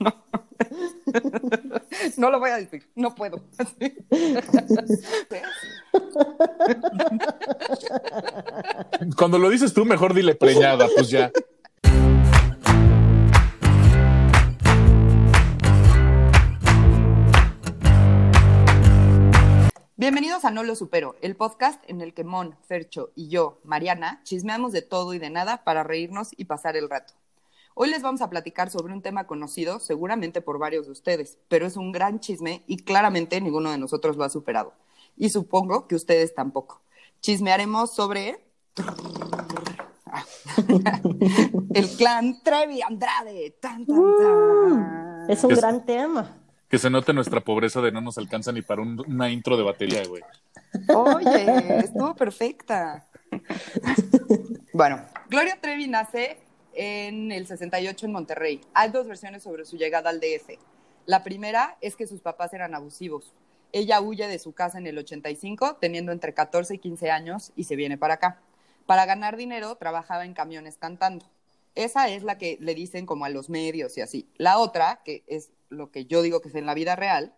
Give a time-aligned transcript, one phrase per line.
[0.00, 0.14] No.
[2.16, 3.42] no lo voy a decir, no puedo.
[9.16, 11.30] Cuando lo dices tú, mejor dile preñada, pues ya.
[19.96, 24.20] Bienvenidos a No Lo Supero, el podcast en el que Mon, Fercho y yo, Mariana,
[24.22, 27.14] chismeamos de todo y de nada para reírnos y pasar el rato.
[27.80, 31.64] Hoy les vamos a platicar sobre un tema conocido seguramente por varios de ustedes, pero
[31.64, 34.72] es un gran chisme y claramente ninguno de nosotros lo ha superado.
[35.16, 36.82] Y supongo que ustedes tampoco.
[37.20, 38.44] Chismearemos sobre
[41.74, 43.56] el clan Trevi Andrade.
[43.60, 45.30] Tan, tan, tan.
[45.30, 46.34] Es un Es- gran tema.
[46.68, 49.62] Que se note nuestra pobreza de no nos alcanza ni para un- una intro de
[49.62, 50.22] batería, güey.
[50.94, 53.06] Oye, estuvo perfecta.
[54.72, 55.00] Bueno,
[55.30, 56.38] Gloria Trevi nace
[56.78, 58.60] en el 68 en Monterrey.
[58.72, 60.60] Hay dos versiones sobre su llegada al DF.
[61.06, 63.34] La primera es que sus papás eran abusivos.
[63.72, 67.64] Ella huye de su casa en el 85, teniendo entre 14 y 15 años, y
[67.64, 68.40] se viene para acá.
[68.86, 71.26] Para ganar dinero, trabajaba en camiones cantando.
[71.74, 74.28] Esa es la que le dicen como a los medios y así.
[74.36, 77.34] La otra, que es lo que yo digo que es en la vida real,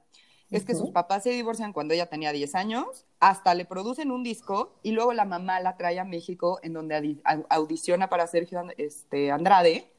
[0.51, 4.23] es que sus papás se divorcian cuando ella tenía 10 años, hasta le producen un
[4.25, 9.31] disco y luego la mamá la trae a México en donde audiciona para Sergio este,
[9.31, 9.91] Andrade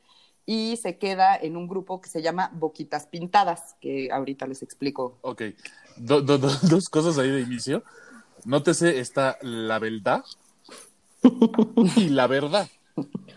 [0.45, 5.17] y se queda en un grupo que se llama Boquitas Pintadas, que ahorita les explico.
[5.21, 5.43] Ok.
[5.97, 7.83] Do- do- do- dos cosas ahí de inicio.
[8.43, 10.23] Nótese, está la verdad
[11.95, 12.67] y la verdad.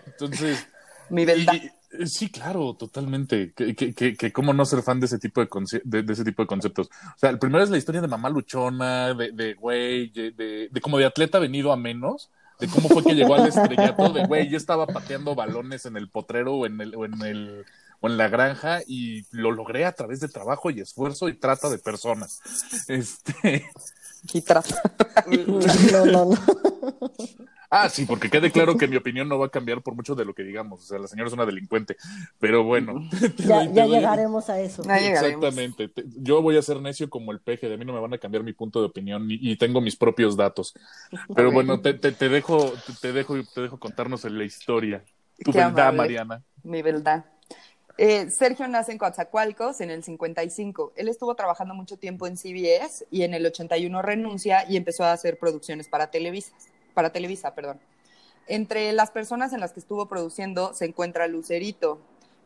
[0.07, 0.67] Entonces,
[1.11, 1.55] Mi verdad.
[1.55, 1.70] y-
[2.06, 3.53] sí, claro, totalmente.
[3.55, 5.48] Que, que, que, que cómo no ser fan de ese tipo de,
[5.84, 6.89] de, de ese tipo de conceptos.
[6.89, 10.69] O sea, el primero es la historia de mamá luchona, de, de güey, de, de,
[10.70, 14.27] de como de atleta venido a menos, de cómo fue que llegó al estrellato, de
[14.27, 17.64] güey, yo estaba pateando balones en el potrero o en el, o en el
[18.01, 21.70] o en la granja y lo logré a través de trabajo y esfuerzo y trata
[21.70, 22.41] de personas.
[22.86, 23.64] Este,
[24.33, 24.75] Y trata.
[25.92, 26.39] No, no, no.
[27.83, 30.24] ah, sí, porque quede claro que mi opinión no va a cambiar por mucho de
[30.24, 30.83] lo que digamos.
[30.83, 31.96] O sea, la señora es una delincuente,
[32.39, 33.08] pero bueno.
[33.36, 34.83] te Ya, doy- llegaremos a eso.
[34.85, 35.45] Ya llegaremos.
[35.45, 35.89] Exactamente.
[35.89, 38.18] Te- Yo voy a ser necio como el peje, de mí no me van a
[38.18, 40.74] cambiar mi punto de opinión y, y tengo mis propios datos.
[41.34, 45.02] Pero bueno, te, te, te dejo, te, te dejo, te dejo contarnos la historia.
[45.42, 45.96] Tu Qué verdad, amable.
[45.98, 46.42] Mariana.
[46.63, 47.24] Mi verdad.
[47.96, 50.95] Eh, Sergio nace en Coatzacoalcos en el 55.
[50.96, 55.13] Él estuvo trabajando mucho tiempo en CBS y en el 81 renuncia y empezó a
[55.13, 56.52] hacer producciones para Televisa,
[56.95, 57.79] para Televisa, perdón.
[58.47, 61.99] Entre las personas en las que estuvo produciendo se encuentra Lucerito.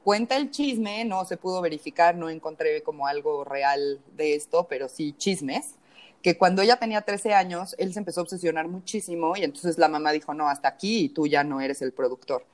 [0.04, 4.88] Cuenta el chisme, no se pudo verificar, no encontré como algo real de esto, pero
[4.88, 5.74] sí chismes,
[6.22, 9.88] que cuando ella tenía 13 años, él se empezó a obsesionar muchísimo y entonces la
[9.88, 12.44] mamá dijo, no, hasta aquí y tú ya no eres el productor.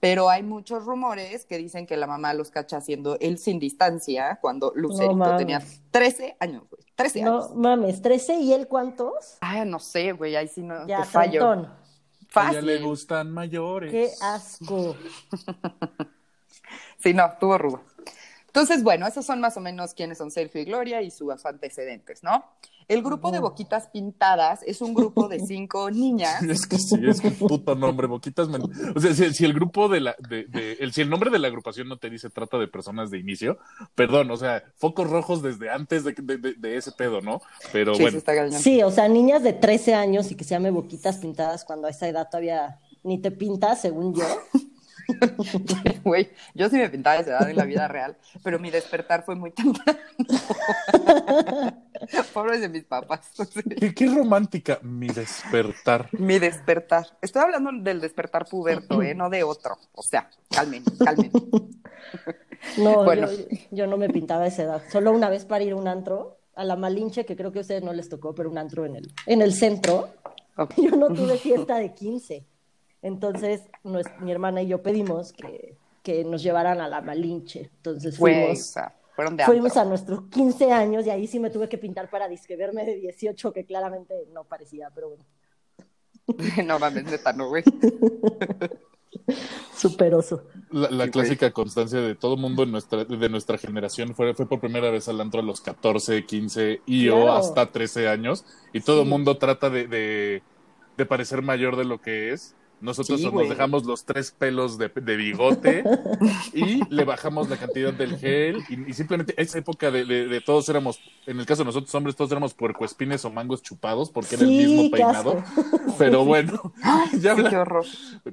[0.00, 4.38] Pero hay muchos rumores que dicen que la mamá los cacha haciendo él sin distancia
[4.40, 6.82] cuando Lucerito tenía 13 años, güey.
[6.96, 7.54] 13 No años.
[7.54, 9.36] mames, 13 y él cuántos?
[9.40, 11.30] Ay, no sé, güey, ahí sí no Ya, te fallo.
[11.40, 11.80] trentón.
[12.34, 12.86] A ella le Fácil.
[12.86, 13.90] gustan mayores.
[13.90, 14.96] Qué asco.
[16.98, 17.82] Sí, no, tuvo rudo.
[18.46, 22.22] Entonces, bueno, esos son más o menos quiénes son Sergio y Gloria y sus antecedentes,
[22.22, 22.44] ¿no?
[22.90, 26.42] El grupo de Boquitas Pintadas es un grupo de cinco niñas.
[26.42, 28.48] Es que sí, es que puto nombre, Boquitas.
[28.94, 31.38] O sea, si, si el grupo de la, de, de- el, si el nombre de
[31.38, 33.58] la agrupación no te dice trata de personas de inicio,
[33.94, 37.40] perdón, o sea, focos rojos desde antes de, de- de- de ese pedo, ¿no?
[37.72, 38.18] Pero Sí, sí bueno.
[38.58, 41.90] Sí, o sea, niñas de 13 años y que se llame boquitas pintadas cuando a
[41.90, 44.24] esa edad todavía ni te pintas, según yo.
[46.04, 49.24] Güey, yo sí me pintaba de esa edad en la vida real, pero mi despertar
[49.24, 49.98] fue muy temprano.
[52.32, 53.30] Pobres de mis papás.
[53.78, 56.08] qué, qué romántica mi despertar.
[56.12, 57.06] Mi despertar.
[57.20, 59.14] Estoy hablando del despertar puberto, ¿eh?
[59.14, 59.76] No de otro.
[59.92, 61.30] O sea, calmen, calmen.
[62.76, 63.26] No, Bueno.
[63.30, 63.38] yo,
[63.70, 64.82] yo no me pintaba esa edad.
[64.90, 67.62] Solo una vez para ir a un antro, a la Malinche, que creo que a
[67.62, 70.10] ustedes no les tocó, pero un antro en el, en el centro.
[70.76, 72.44] Yo no tuve fiesta de 15.
[73.02, 73.62] Entonces,
[74.20, 77.70] mi hermana y yo pedimos que, que nos llevaran a la Malinche.
[77.76, 78.74] Entonces o fuimos,
[79.16, 82.28] fueron de fuimos a nuestros 15 años y ahí sí me tuve que pintar para
[82.28, 85.24] disque verme de 18, que claramente no parecía, pero bueno,
[86.66, 87.64] No mames, neta, no, güey.
[89.76, 90.44] súper oso.
[90.70, 94.48] La, la Sí, clásica constancia de todo mundo en nuestra, de nuestra generación fue, fue
[94.48, 97.32] por primera vez al antro a los 14, 15 y o Claro.
[97.32, 98.44] hasta 13 años.
[98.72, 99.10] Y todo el Sí.
[99.10, 100.42] mundo trata de, de,
[100.96, 102.54] de parecer mayor de lo que es.
[102.80, 105.84] Nosotros Sí, nos dejamos los tres pelos de, de bigote
[106.54, 110.40] y le bajamos la cantidad del gel y, y simplemente esa época de, de- de
[110.40, 114.36] todos éramos, en el caso de nosotros hombres, todos éramos puercoespines o mangos chupados porque
[114.36, 115.42] era el mismo peinado.
[115.98, 116.72] Pero bueno,
[117.20, 117.84] ya Sí, qué horror.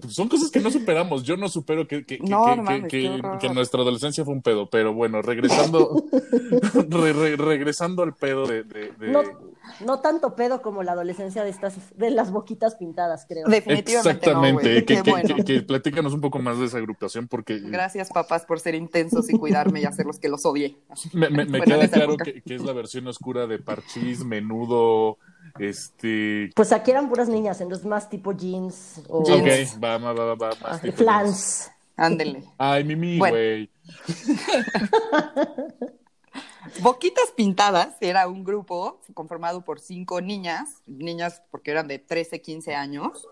[0.07, 1.23] son cosas que no superamos.
[1.23, 3.39] Yo no supero que, que, que- No, que- no que- mames, que- qué horror.
[3.39, 4.69] que nuestra adolescencia fue un pedo.
[4.69, 6.03] Pero bueno, regresando,
[6.89, 9.21] re- re- regresando al pedo de, de- de- No,
[9.85, 13.47] no tanto pedo como la adolescencia de estas, de las boquitas pintadas, creo.
[13.47, 14.53] Definitivamente Exactamente.
[14.63, 14.85] no, güey.
[14.85, 15.35] que, Qué que- bueno.
[15.35, 19.29] que- que platícanos un poco más de esa agrupación porque Gracias, papás, por ser intensos
[19.29, 20.77] y cuidarme y hacer los que los odié.
[21.13, 21.29] me,
[21.61, 25.17] queda claro que, que es la versión oscura de Parchís, Menudo,
[25.59, 26.49] este...
[26.55, 29.75] Pues aquí eran puras niñas, entonces más tipo jeans o Jeans.
[29.75, 31.71] Ok, va, va, va, va, va, más tipo- flans.
[31.99, 32.43] Ándele.
[32.59, 33.67] Ay, Mimi, Bueno.
[36.81, 42.75] Boquitas Pintadas era un grupo conformado por cinco niñas, niñas porque eran de 13, 15
[42.75, 43.27] años.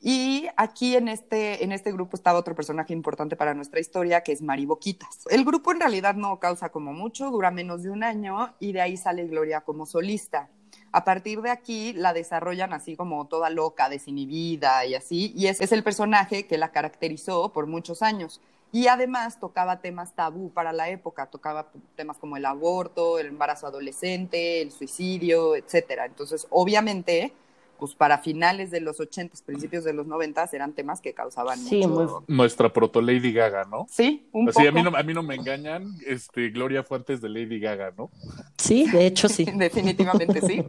[0.00, 4.32] Y aquí en este, en este grupo estaba otro personaje importante para nuestra historia, que
[4.32, 5.26] es Mari Boquitas.
[5.28, 8.80] El grupo en realidad no causa como mucho, dura menos de un año y de
[8.80, 10.48] ahí sale Gloria como solista.
[10.92, 15.60] A partir de aquí la desarrollan así como toda loca, desinhibida y así, y es,
[15.60, 18.40] es el personaje que la caracterizó por muchos años.
[18.70, 23.66] Y además tocaba temas tabú para la época, tocaba temas como el aborto, el embarazo
[23.66, 26.04] adolescente, el suicidio, etcétera.
[26.04, 27.32] Entonces, obviamente,
[27.78, 31.76] pues para finales de los 80, principios de los 90 eran temas que causaban Sí,
[31.86, 31.88] mucho.
[32.26, 33.86] muy- Nuestra proto Lady Gaga, ¿no?
[33.88, 34.68] Sí, un Así, poco.
[34.68, 37.94] a mí, no, a mí no me engañan, este, Gloria fue antes de Lady Gaga,
[37.96, 38.10] ¿no?
[38.58, 39.44] Sí, de hecho sí.
[39.54, 40.62] Definitivamente sí.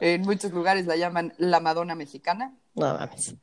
[0.00, 2.52] En muchos lugares la llaman la Madonna mexicana.
[2.74, 3.36] No mames.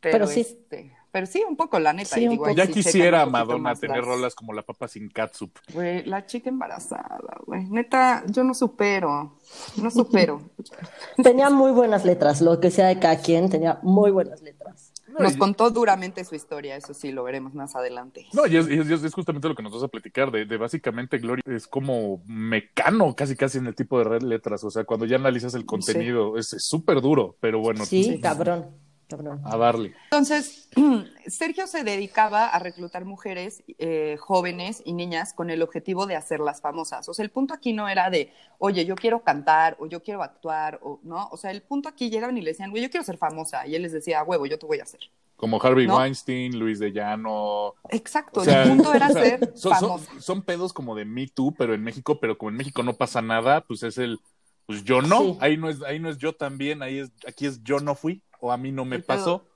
[0.00, 0.40] Pero, Pero sí.
[0.40, 2.16] este, pero sí, un poco, la neta.
[2.16, 5.50] Sí, y digo, Ya sí quisiera Madonna tener las- rolas como La Papa sin Catsup.
[5.72, 7.64] Güey, la chica embarazada, güey.
[7.68, 9.38] Neta, yo no supero.
[9.82, 10.42] No supero.
[11.22, 14.92] Tenía muy buenas letras, lo que sea de cada quien, tenía muy buenas letras.
[15.18, 18.26] Nos contó duramente su historia, eso sí, lo veremos más adelante.
[18.34, 20.44] No, y es, y es- y es justamente lo que nos vas a platicar, de,
[20.44, 24.70] de básicamente Gloria es como mecano casi casi en el tipo de red letras, o
[24.70, 28.20] sea, cuando ya analizas el contenido, es es súper duro, pero bueno, Sí, sí.
[28.20, 28.66] cabrón,
[29.08, 29.40] cabrón.
[29.44, 29.94] a darle.
[30.04, 30.68] Entonces,
[31.26, 36.60] Sergio se dedicaba a reclutar mujeres eh, jóvenes y niñas con el objetivo de hacerlas
[36.60, 37.08] famosas.
[37.08, 40.22] O sea, el punto aquí no era de, oye, yo quiero cantar o yo quiero
[40.22, 41.28] actuar, o no.
[41.30, 43.66] O sea, el punto aquí llegaban y le decían, güey, yo quiero ser famosa.
[43.66, 45.00] Y él les decía, "A huevo, yo te voy a hacer.
[45.36, 45.98] Como Harvey ¿No?
[45.98, 47.74] Weinstein, Luis de Llano.
[47.90, 51.04] Exacto, O sea, el punto era o sea, ser son, son- son pedos como de
[51.04, 54.18] Me Too, pero en México, pero como en México no pasa nada, pues es el,
[54.68, 55.38] pues yo no, Sí.
[55.40, 58.22] ahí no es, ahí no es yo también, ahí es, aquí es yo no fui,
[58.38, 59.46] o a mí no me pasó.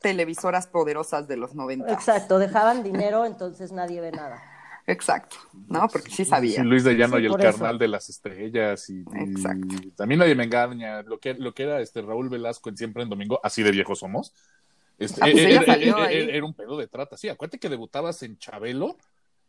[0.00, 1.90] Televisoras poderosas de los 90.
[1.92, 4.42] Exacto, dejaban dinero, entonces nadie ve nada.
[4.88, 5.36] Exacto,
[5.68, 5.86] ¿no?
[5.88, 6.60] Porque sí sabía.
[6.60, 7.38] Sí, Luis de Llano Sí, y el eso.
[7.38, 9.66] carnal de las estrellas y, y Exacto.
[9.96, 13.08] también nadie me engaña lo que lo que era este Raúl Velasco en Siempre en
[13.08, 14.32] Domingo así de viejos somos
[14.98, 16.28] este, Ah, pues era, era- salió era- ahí.
[16.30, 18.96] era un pedo de trata sí acuérdate que debutabas en Chabelo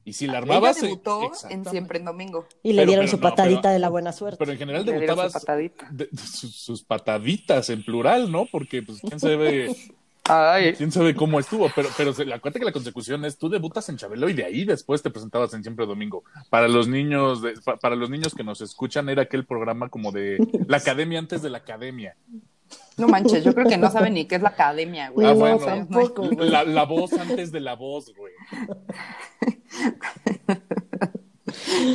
[0.08, 1.66] y si la Ella armabas eh, debutó en.
[1.66, 2.48] Siempre en Domingo.
[2.64, 4.38] Y le Pero- dieron pero su no, patadita pero- de la buena suerte.
[4.40, 5.88] pero en general Le dieron su debutabas patadita.
[5.92, 9.76] de- de sus, sus pataditas en plural no porque pues quién sabe
[10.30, 13.88] Ay, quién sabe cómo estuvo pero pero se, acuérdate que la consecución es tú debutas
[13.88, 17.54] en Chabelo y de ahí después te presentabas en Siempre Domingo para los niños de-
[17.64, 20.38] pa- para los niños que nos escuchan era aquel programa como de
[20.68, 22.16] la academia antes de la academia
[22.98, 25.28] no manches, yo creo que no saben ni qué es la academia, güey.
[25.28, 25.58] Ah, no, bueno.
[25.60, 26.50] tampoco, güey.
[26.50, 28.34] la, la voz antes de la voz güey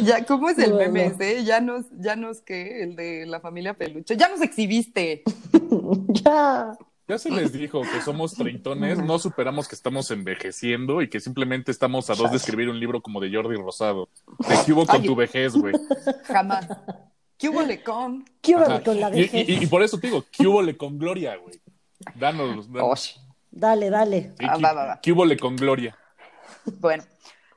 [0.04, 0.92] Ya, ¿cómo es el Bueno.
[0.92, 1.44] meme ese?
[1.44, 2.82] Ya nos, ya nos, ¿qué?
[2.82, 4.16] El de la familia peluche.
[4.16, 5.22] Ya nos exhibiste.
[6.08, 6.72] ya.
[7.06, 11.70] ya se les dijo que somos treintones, no superamos que estamos envejeciendo y que simplemente
[11.70, 14.08] estamos a dos de escribir un libro como de Jordi Rosado.
[14.48, 15.06] ¿De qué hubo con Ay.
[15.06, 15.74] tu vejez, güey?
[16.24, 16.66] Jamás.
[17.42, 18.24] ¿Qué hubo con?
[18.40, 19.48] ¿Qué hubo con la Y, vejez?
[19.48, 21.60] y- y por eso te digo, ¿qué hubo con Gloria, güey?
[22.14, 22.88] Danos, danos.
[22.92, 23.16] Osh.
[23.50, 24.32] Dale, dale.
[24.40, 25.00] Ah, va, va, va.
[25.02, 25.96] ¿Qué hubo con Gloria?
[26.78, 27.04] Bueno,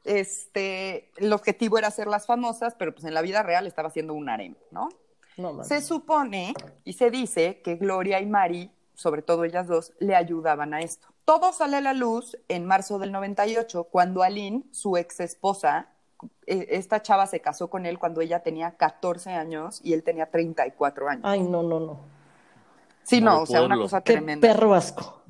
[0.03, 4.27] este, el objetivo era hacerlas famosas, pero pues en la vida real estaba haciendo un
[4.29, 4.89] harem, ¿no?
[5.37, 5.67] No, mames.
[5.67, 10.73] Se supone y se dice que Gloria y Mari, sobre todo ellas dos, le ayudaban
[10.73, 11.07] a esto.
[11.25, 15.89] Todo sale a la luz en marzo del 98, cuando Aline, su ex esposa,
[16.45, 21.09] esta chava se casó con él cuando ella tenía 14 años y él tenía 34
[21.09, 21.23] años.
[21.25, 21.99] Ay, no, no, no.
[23.03, 24.47] sí, como no, o sea, una cosa Qué tremenda.
[24.47, 25.21] perro asco.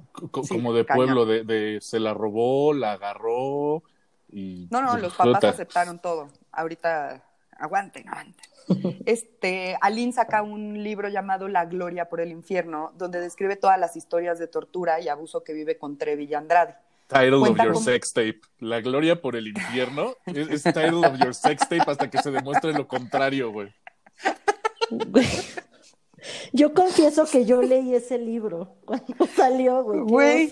[0.44, 1.06] Sí, como de cañón.
[1.06, 3.84] pueblo, de, de se la robó, la agarró
[4.32, 4.68] y...
[4.72, 6.30] No, no, los papás aceptaron todo.
[6.52, 7.24] Ahorita,
[7.58, 8.46] aguanten, aguanten.
[9.06, 13.96] Este, Aline saca un libro llamado La Gloria por el Infierno, donde describe todas las
[13.96, 16.76] historias de tortura y abuso que vive con Trevi y Andrade.
[17.08, 18.42] Title of your con- sex tape.
[18.60, 22.32] La gloria por el infierno es, es title of your sex tape hasta que se
[22.32, 23.74] demuestre lo contrario, güey.
[26.54, 30.50] Yo confieso que yo leí ese libro cuando salió, güey.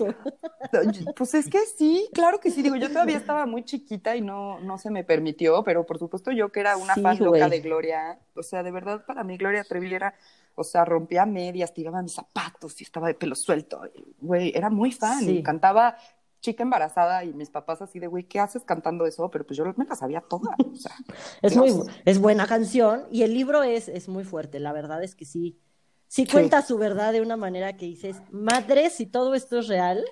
[1.16, 2.62] Pues es que sí, claro que sí.
[2.62, 6.30] Digo, yo todavía estaba muy chiquita y no, no se me permitió, pero por supuesto
[6.30, 9.36] yo que era una Sí, fan loca de Gloria, o sea, de verdad para mí
[9.36, 10.14] Gloria Trevi era,
[10.54, 13.80] o sea, rompía medias, tiraba mis zapatos y estaba de pelo suelto.
[14.20, 15.20] Güey, era muy fan.
[15.24, 15.42] Sí.
[15.42, 15.96] Cantaba
[16.44, 19.30] chica embarazada y mis papás así de, güey, ¿qué haces cantando eso?
[19.30, 20.54] Pero pues yo me la sabía toda.
[20.58, 20.94] O sea,
[21.42, 21.72] Es muy,
[22.04, 25.58] es buena canción y el libro es, es muy fuerte, la verdad es que sí.
[26.06, 30.04] Sí cuenta su verdad de una manera que dices, madre, si todo esto es real.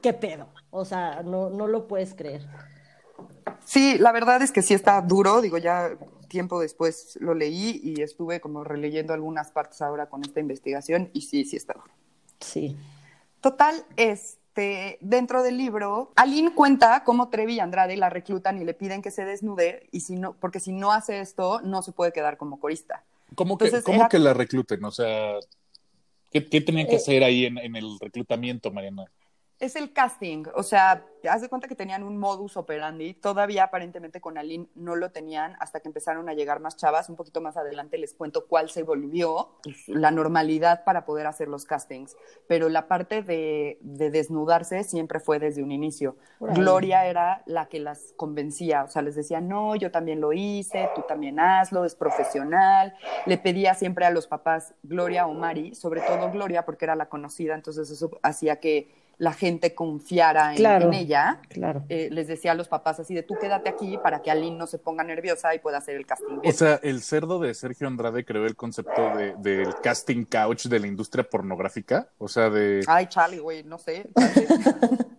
[0.00, 0.48] ¿qué pedo?
[0.70, 2.48] O sea, no, no lo puedes creer.
[3.66, 5.90] Sí, la verdad es que sí está duro, digo, ya
[6.28, 11.20] tiempo después lo leí y estuve como releyendo algunas partes ahora con esta investigación y
[11.20, 11.92] sí, sí está duro.
[12.40, 12.74] Sí.
[13.42, 13.74] Total,
[14.56, 19.00] este, dentro del libro, Aline cuenta cómo Trevi y Andrade la reclutan y le piden
[19.00, 22.36] que se desnude y si no, porque si no hace esto, no se puede quedar
[22.36, 23.02] como corista.
[23.34, 24.84] ¿Cómo, que, Entonces, cómo era- que la recluten?
[24.84, 25.36] O sea,
[26.30, 29.04] ¿qué, qué tenían que Eh, hacer ahí en, en el reclutamiento, Mariana?
[29.62, 34.20] Es el casting, o sea, haz de cuenta que tenían un modus operandi, todavía aparentemente
[34.20, 37.56] con Aline no lo tenían hasta que empezaron a llegar más chavas, un poquito más
[37.56, 39.50] adelante les cuento cuál se volvió
[39.86, 42.16] la normalidad para poder hacer los castings,
[42.48, 46.16] pero la parte de, de desnudarse siempre fue desde un inicio.
[46.40, 50.90] Gloria era la que las convencía, o sea, les decía, no, yo también lo hice,
[50.96, 56.00] tú también hazlo, es profesional, le pedía siempre a los papás Gloria o Mari, sobre
[56.00, 60.86] todo Gloria porque era la conocida, entonces eso hacía que la gente confiara en, Claro.
[60.88, 61.40] en ella.
[61.48, 61.84] Claro.
[61.88, 64.66] Eh, les decía a los papás así de tú quédate aquí para que Aline no
[64.66, 66.38] se ponga nerviosa y pueda hacer el casting.
[66.44, 70.80] O sea, el cerdo de Sergio Andrade creó el concepto de, del casting couch de
[70.80, 72.08] la industria pornográfica.
[72.18, 72.82] O sea, de.
[72.88, 74.08] Ay, Charlie, güey, no sé.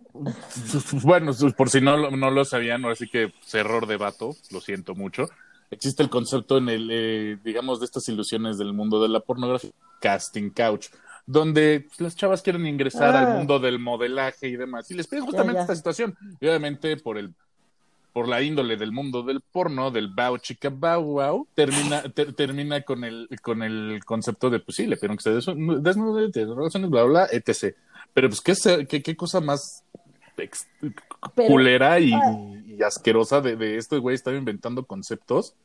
[1.02, 4.30] Bueno, por si no, lo- no lo sabían, ahora sí que es error de vato,
[4.50, 5.28] lo siento mucho.
[5.70, 9.70] Existe el concepto en el, eh, digamos, de estas ilusiones del mundo de la pornografía,
[10.00, 10.86] casting couch,
[11.26, 13.20] donde pues, las chavas quieren ingresar Ah.
[13.32, 14.90] al mundo del modelaje y demás.
[14.90, 15.62] Y les piden justamente ya.
[15.62, 16.16] esta situación.
[16.40, 17.32] Y obviamente por el
[18.12, 22.82] por la índole del mundo del porno, del bao chica bao wow, termina, ter- termina
[22.82, 25.46] con el, con el concepto de, pues sí, le pidieron que se des-
[25.82, 27.74] desnude, relaciones, bla, bla, etc.
[28.12, 29.82] Pero pues, ¿qué, qué, qué cosa más
[30.36, 30.68] ex-
[31.34, 32.38] Pero- culera y, ah.
[32.68, 35.56] y asquerosa de, de esto, güey, estaba inventando conceptos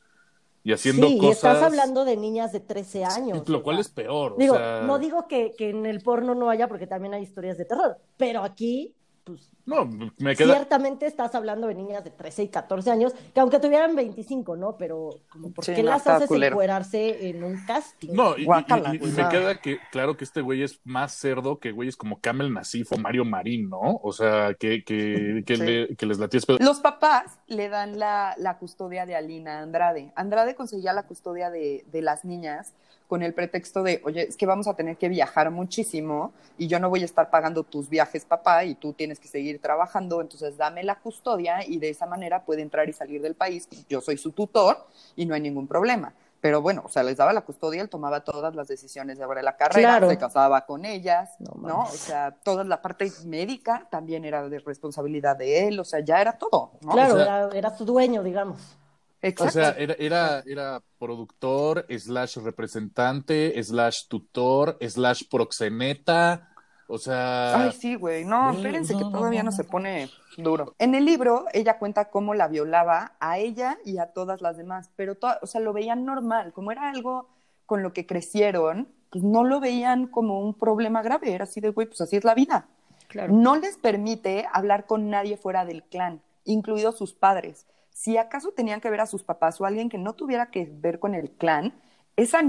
[0.63, 1.35] y haciendo sí, y cosas.
[1.35, 3.47] estás hablando de niñas de 13 años.
[3.49, 3.81] Lo o cual sea.
[3.81, 4.35] es peor.
[4.37, 7.23] Digo, o sea, no digo que, que en el porno no haya, porque también hay
[7.23, 9.85] historias de terror, pero aquí, pues, No,
[10.17, 10.53] me queda.
[10.55, 14.75] ciertamente estás hablando de niñas de 13 y 14 años, que aunque tuvieran 25, ¿no?
[14.77, 16.53] Pero, como, ¿por Sí, qué no, las haces culero.
[16.53, 18.09] encuerarse en un casting?
[18.13, 19.11] No, y, y- Guácala, y- y güey.
[19.11, 22.91] me queda que, claro que este güey es más cerdo que güeyes como Camel Nasif
[22.93, 23.99] o Mario Marín, ¿no?
[24.03, 25.63] O sea, que, que, que, Sí.
[25.63, 26.57] le- que les pedo.
[26.59, 30.11] Los papás le dan la, la custodia de Alina Andrade.
[30.15, 32.73] Andrade conseguía la custodia de, de las niñas
[33.09, 36.79] con el pretexto de, oye, es que vamos a tener que viajar muchísimo y yo
[36.79, 40.55] no voy a estar pagando tus viajes, papá, y tú tienes que seguir trabajando, entonces
[40.57, 43.67] dame la custodia y de esa manera puede entrar y salir del país.
[43.89, 44.85] Yo soy su tutor
[45.15, 46.13] y no hay ningún problema.
[46.39, 49.57] Pero bueno, o sea, les daba la custodia, él tomaba todas las decisiones sobre la
[49.57, 50.09] carrera, Claro.
[50.09, 51.79] se casaba con ellas, No ¿no?
[51.81, 56.21] O sea, toda la parte médica también era de responsabilidad de él, o sea, ya
[56.21, 56.91] era todo, ¿no?
[56.91, 58.77] Claro, o sea- era, era su dueño, digamos.
[59.21, 59.45] Exacto.
[59.49, 66.45] O sea, era, era, era productor, slash representante, slash tutor, slash proxeneta.
[66.87, 68.25] O sea, Ay, sí, güey.
[68.25, 69.57] No, No, espérense que todavía no, no, no.
[69.57, 70.73] se pone duro.
[70.79, 74.89] En el libro, ella cuenta cómo la violaba a ella y a todas las demás,
[74.95, 77.27] pero, to- o sea, lo veían normal, como era algo
[77.67, 81.69] con lo que crecieron, pues no lo veían como un problema grave, era así de,
[81.69, 82.67] güey, pues así es la vida.
[83.07, 83.33] Claro.
[83.33, 87.67] No les permite hablar con nadie fuera del clan, incluidos sus padres.
[87.99, 90.99] Si acaso tenían que ver a sus papás o alguien que no tuviera que ver
[90.99, 91.73] con el clan,
[92.15, 92.39] esa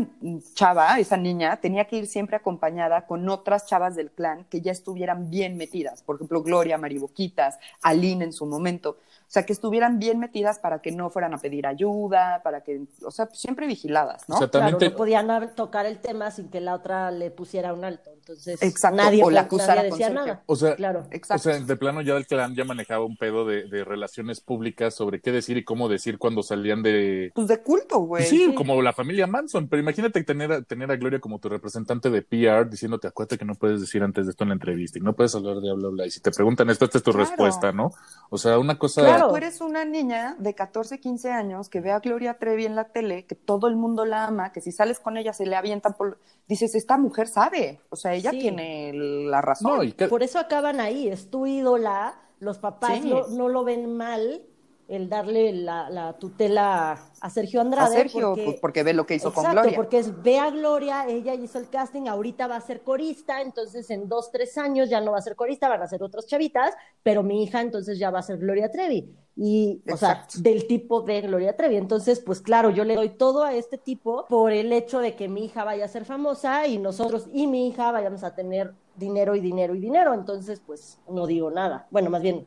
[0.55, 4.71] chava, esa niña, tenía que ir siempre acompañada con otras chavas del clan que ya
[4.71, 6.05] estuvieran bien metidas.
[6.05, 8.99] Por ejemplo, Gloria, Mariboquitas, Aline en su momento.
[9.31, 12.81] O sea, que estuvieran bien metidas para que no fueran a pedir ayuda, para que,
[13.05, 14.35] o sea, siempre vigiladas, ¿no?
[14.35, 17.31] O sea, también Claro, te- no podían tocar el tema sin que la otra le
[17.31, 18.11] pusiera un alto.
[18.13, 20.43] Entonces, Exacto, nadie, o la nadie acusara con decía nada.
[20.47, 21.07] o sea, Claro.
[21.13, 21.49] Exacto.
[21.49, 24.97] O sea, de plano ya el clan ya manejaba un pedo de, de relaciones públicas
[24.97, 27.31] sobre qué decir y cómo decir cuando salían de...
[27.33, 28.25] pues de culto, güey.
[28.25, 28.55] sí, sí.
[28.57, 32.23] como la familia Manson, pero imagínate tener a, tener a Gloria como tu representante de
[32.23, 35.15] PR diciéndote, acuérdate que no puedes decir antes de esto en la entrevista y no
[35.15, 36.07] puedes hablar de bla, bla, bla.
[36.07, 37.27] Y si te preguntan esto, esta es tu Claro.
[37.29, 37.93] respuesta, ¿no?
[38.29, 39.03] O sea, una cosa...
[39.03, 39.20] Claro.
[39.29, 42.85] Tú eres una niña de 14, 15 años que ve a Gloria Trevi en la
[42.89, 45.95] tele, que todo el mundo la ama, que si sales con ella se le avientan
[45.95, 46.19] por...
[46.49, 48.39] Dices, esta mujer sabe, o sea, ella Sí.
[48.41, 49.77] tiene la razón.
[49.77, 53.09] No, y que- Por eso acaban ahí, es tu ídola, los papás Sí.
[53.11, 54.43] no, no lo ven mal,
[54.91, 57.95] el darle la, la tutela a Sergio Andrade.
[57.95, 59.77] A Sergio, porque, pues porque ve lo que hizo exacto, con Gloria.
[59.77, 63.89] porque es, ve a Gloria, ella hizo el casting, ahorita va a ser corista, entonces
[63.91, 66.75] en dos, tres años ya no va a ser corista, van a ser otras chavitas,
[67.05, 69.15] pero mi hija entonces ya va a ser Gloria Trevi.
[69.37, 71.77] Y, o sea, del tipo de Gloria Trevi.
[71.77, 75.29] Entonces, pues claro, yo le doy todo a este tipo por el hecho de que
[75.29, 79.37] mi hija vaya a ser famosa y nosotros y mi hija vayamos a tener dinero
[79.37, 80.15] y dinero y dinero.
[80.15, 81.87] Entonces, pues no digo nada.
[81.91, 82.47] Bueno, más bien,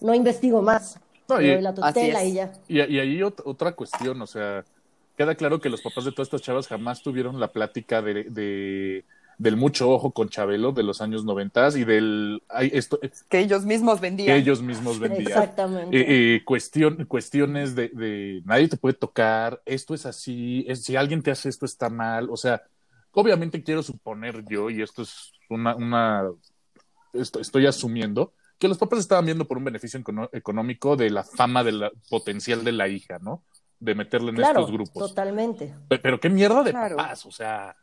[0.00, 0.98] no investigo más.
[1.34, 2.52] No, y- la tutela ya.
[2.68, 4.64] Y, y ahí ot- otra cuestión, o sea,
[5.16, 9.04] queda claro que los papás de todas estas chavas jamás tuvieron la plática de, de-
[9.38, 13.64] del mucho ojo con Chabelo de los años noventas y del ay, esto Que ellos
[13.64, 14.26] mismos vendían.
[14.26, 15.26] que ellos mismos vendían.
[15.26, 15.98] Exactamente.
[15.98, 20.96] Eh, eh, cuestión, cuestiones de, de nadie te puede tocar, esto es así, es- si
[20.96, 22.62] alguien te hace esto está mal, o sea,
[23.12, 26.30] obviamente quiero suponer yo, y esto es una, una
[27.12, 31.24] esto- estoy asumiendo, que los papás estaban viendo por un beneficio econo- económico de la
[31.24, 33.42] fama de la, potencial de la hija, ¿no?
[33.80, 35.08] De meterle en claro, estos grupos.
[35.08, 35.74] totalmente.
[35.88, 36.96] Pe- Pero qué mierda de Claro.
[36.96, 37.74] papás, o sea,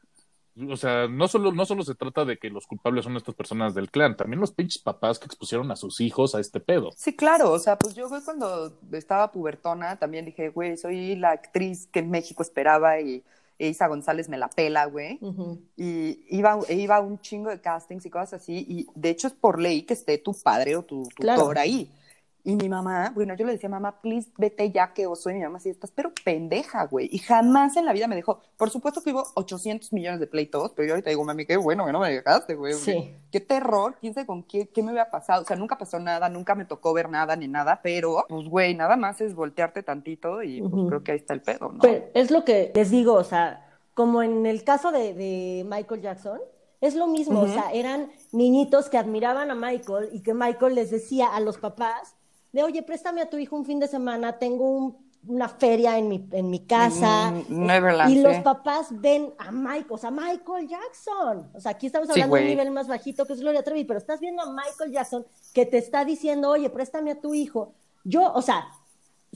[0.70, 3.76] o sea, no solo, no solo se trata de que los culpables son estas personas
[3.76, 6.92] del clan, también los pinches papás que expusieron a sus hijos a este pedo.
[6.96, 11.32] Sí, claro, o sea, pues yo güey, cuando estaba pubertona también dije, güey, soy la
[11.32, 13.22] actriz que México esperaba y
[13.68, 15.20] Isa González me la pela, güey.
[15.76, 19.28] Y iba, e iba a un chingo de castings y cosas así, y de hecho
[19.28, 21.54] es por ley que esté tu padre o tu tutor Claro.
[21.60, 21.90] ahí.
[22.44, 25.30] Y mi mamá, bueno, yo le decía, mamá, please, vete ya que oso.
[25.30, 27.10] Y mi mamá así, estás pero pendeja, güey.
[27.12, 28.40] Y jamás en la vida me dejó.
[28.58, 31.86] Por supuesto que hubo 800 millones de pleitos, pero yo ahorita digo, mami, qué bueno
[31.86, 32.74] que no me dejaste, güey.
[32.74, 33.14] Sí.
[33.32, 35.42] Qué terror, quién sabe con qué, qué me había pasado.
[35.44, 38.74] O sea, nunca pasó nada, nunca me tocó ver nada ni nada, pero, pues, güey,
[38.74, 41.80] nada más es voltearte tantito y pues, creo que ahí está el pedo, ¿no?
[41.82, 46.02] Pero es lo que les digo, o sea, como en el caso de, de Michael
[46.02, 46.40] Jackson,
[46.82, 50.90] es lo mismo, o sea, eran niñitos que admiraban a Michael y que Michael les
[50.90, 52.16] decía a los papás
[52.52, 56.08] de, oye, préstame a tu hijo un fin de semana, tengo un- una feria en
[56.08, 57.32] mi, en mi casa.
[57.32, 61.52] Mm, Neverland, y los papás ven a Michael, o sea, Michael Jackson.
[61.54, 63.84] O sea, aquí estamos Sí, hablando de un nivel más bajito que es Gloria Trevi,
[63.84, 67.74] pero estás viendo a Michael Jackson que te está diciendo, oye, préstame a tu hijo.
[68.06, 68.66] Yo, o sea,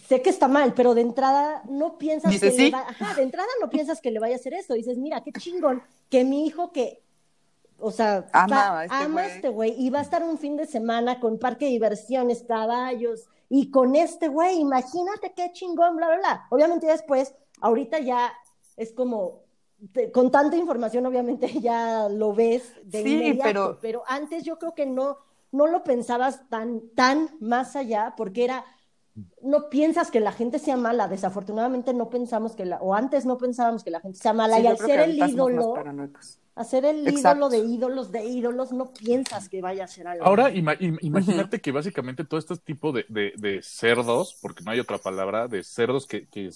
[0.08, 2.58] sé que está mal, pero de entrada no piensas que sí.
[2.58, 4.74] le va, ajá, de entrada no piensas que le vaya a hacer eso.
[4.74, 7.04] Dices, mira, qué chingón que mi hijo que,
[7.84, 9.32] o sea, Ama a este ama güey.
[9.36, 13.28] este güey y va a estar un fin de semana con parque de diversiones, caballos
[13.50, 16.48] y con este güey, imagínate qué chingón, bla, bla, bla.
[16.50, 18.34] Obviamente después, ahorita ya
[18.78, 19.42] es como
[19.92, 24.58] te- con tanta información, obviamente ya lo ves de Sí, inmediato, pero- pero antes yo
[24.58, 25.18] creo que no,
[25.52, 28.66] no lo pensabas tan, tan más allá, porque era,
[29.44, 33.38] no piensas que la gente sea mala, desafortunadamente no pensamos que la, o antes no
[33.38, 35.76] pensábamos que la gente sea mala, Sí, y al ser el ídolo.
[36.56, 37.38] Hacer el Exacto.
[37.38, 40.24] ídolo de ídolos de ídolos, no piensas que vaya a ser algo.
[40.26, 44.72] Ahora, ima- im- imagínate que básicamente todo este tipo de, de- de cerdos, porque no
[44.72, 46.50] hay otra palabra, de cerdos que, que,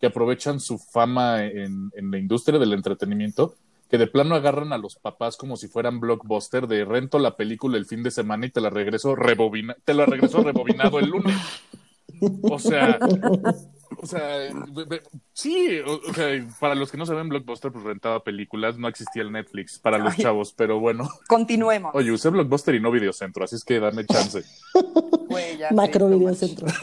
[0.00, 3.54] que aprovechan su fama en, en la industria del entretenimiento,
[3.88, 7.76] que de plano agarran a los papás como si fueran blockbuster de rento la película
[7.76, 11.34] el fin de semana y te la regreso rebobina, te la regreso rebobinado el lunes.
[12.42, 13.00] O sea,
[13.96, 14.50] o sea,
[15.32, 19.22] sí, o, o sea, para los que no saben, Blockbuster pues rentaba películas, no existía
[19.22, 20.24] el Netflix para los Ay.
[20.24, 21.08] chavos, pero bueno.
[21.28, 21.94] Continuemos.
[21.94, 24.42] Oye, usé Blockbuster y no Videocentro, así es que dame chance.
[25.28, 26.66] Güey, ya sé, Macro videocentro.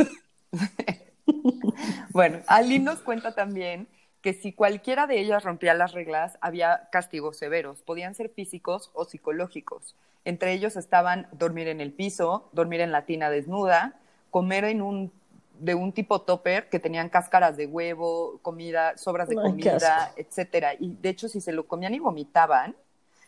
[2.12, 3.88] Bueno, Aline nos cuenta también
[4.22, 7.84] que si cualquiera de ellas rompía las reglas, había castigos severos.
[7.84, 9.96] Podían ser físicos o psicológicos.
[10.26, 14.00] Entre ellos estaban dormir en el piso, dormir en la tina desnuda,
[14.32, 15.12] comer en un
[15.60, 20.74] de un tipo topper que tenían cáscaras de huevo, comida, sobras de Ay, comida, etcétera.
[20.80, 22.76] Y de hecho, si se lo comían y vomitaban,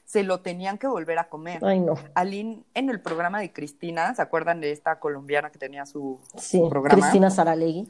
[0.06, 1.64] se lo tenían que volver a comer.
[1.64, 1.94] Ay, no.
[2.16, 6.62] Aline, en el programa de Cristina, ¿se acuerdan de esta colombiana que tenía su Sí,
[6.70, 7.00] programa?
[7.00, 7.88] Cristina Saralegui.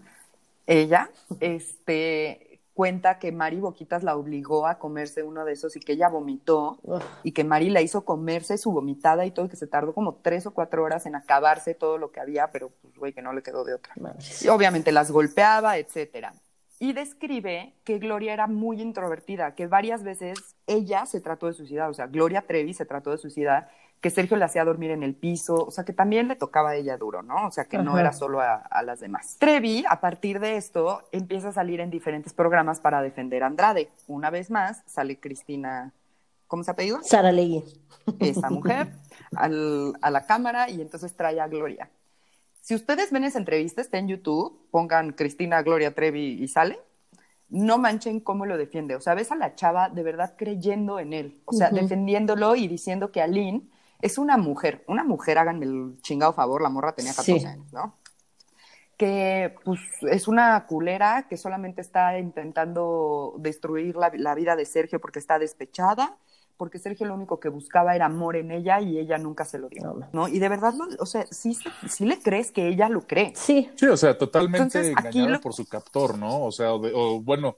[0.68, 2.49] ella, este,
[2.80, 6.80] cuenta que Mari Boquitas la obligó a comerse uno de esos y que ella vomitó
[6.84, 9.94] Uf, y que Mari la hizo comerse su vomitada y todo, y que se tardó
[9.94, 13.22] como tres o cuatro horas en acabarse todo lo que había, pero pues, güey, que
[13.22, 13.94] no le quedó de otra.
[14.42, 16.32] Y obviamente las golpeaba, etcétera.
[16.80, 21.90] Y describe que Gloria era muy introvertida, que varias veces ella se trató de suicidar,
[21.90, 23.70] o sea, Gloria Trevi se trató de suicidar,
[24.02, 26.76] que Sergio le hacía dormir en el piso, o sea, que también le tocaba a
[26.76, 27.48] ella duro, ¿no?
[27.48, 29.36] O sea, que no era solo a, a las demás.
[29.40, 33.90] Trevi, a partir de esto, empieza a salir en diferentes programas para defender a Andrade.
[34.08, 35.92] Una vez más, sale Cristina,
[36.48, 37.00] ¿cómo se apellida?
[37.04, 37.64] Saralegui.
[38.20, 38.88] esta mujer
[39.36, 41.90] al- a la cámara y entonces trae a Gloria.
[42.62, 46.80] Si ustedes ven esa entrevista, está en YouTube, pongan Cristina Gloria Trevi y sale.
[47.50, 48.96] No manchen cómo lo defiende.
[48.96, 51.42] O sea, ves a la chava de verdad creyendo en él.
[51.46, 53.64] O sea, defendiéndolo y diciendo que Aline
[54.02, 54.84] es una mujer.
[54.88, 57.46] Una mujer, háganme el chingado favor, la morra tenía 14 Sí.
[57.46, 57.96] años, ¿no?
[58.98, 59.80] que pues
[60.12, 65.40] es una culera que solamente está intentando destruir la, la vida de Sergio porque está
[65.40, 66.18] despechada
[66.58, 69.70] porque Sergio lo único que buscaba era amor en ella y ella nunca se lo
[69.70, 70.28] dio, No.
[70.28, 73.32] Y de verdad, lo- o sea, sí, se- sí le crees que ella lo cree.
[73.38, 76.44] Sí, Sí, o sea, totalmente Entonces, aquí engañado lo- por su captor, ¿no?
[76.44, 77.56] O sea, o, de- o, bueno.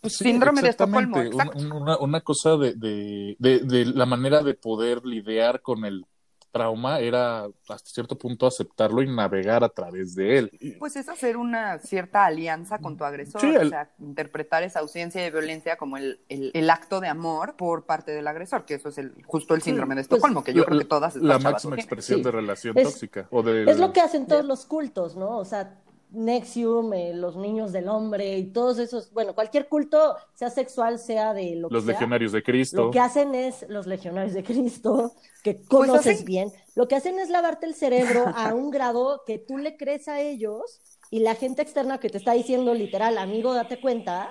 [0.00, 1.20] Pues sí, Síndrome de exactamente.
[1.24, 1.76] Estocolmo, Una- exacto.
[1.76, 6.06] Una, una cosa de, de, de, de la manera de poder lidiar con el
[6.52, 10.76] trauma era hasta cierto punto aceptarlo y navegar a través de él.
[10.80, 15.22] Pues es hacer una cierta alianza con tu agresor, Sí, o sea, interpretar esa ausencia
[15.22, 18.88] de violencia como el, el, el acto de amor por parte del agresor, que eso
[18.88, 21.38] es el, justo el síndrome de pues, Estocolmo, que yo la- creo que todas La
[21.38, 21.78] máxima tienen.
[21.78, 22.24] expresión Sí.
[22.24, 23.28] de relación Es- tóxica.
[23.30, 25.38] O de, es lo que hacen todos los cultos, ¿no?
[25.38, 25.78] O sea,
[26.12, 31.32] Nexium, eh, los niños del hombre y todos esos, bueno, cualquier culto, sea sexual, sea
[31.34, 32.84] de lo que Los sea, legionarios de Cristo.
[32.84, 36.96] Lo que hacen es, los legionarios de Cristo, que Pues conoces hacen- bien, lo que
[36.96, 41.20] hacen es lavarte el cerebro a un grado que tú le crees a ellos y
[41.20, 44.30] la gente externa que te está diciendo literal, amigo, date cuenta,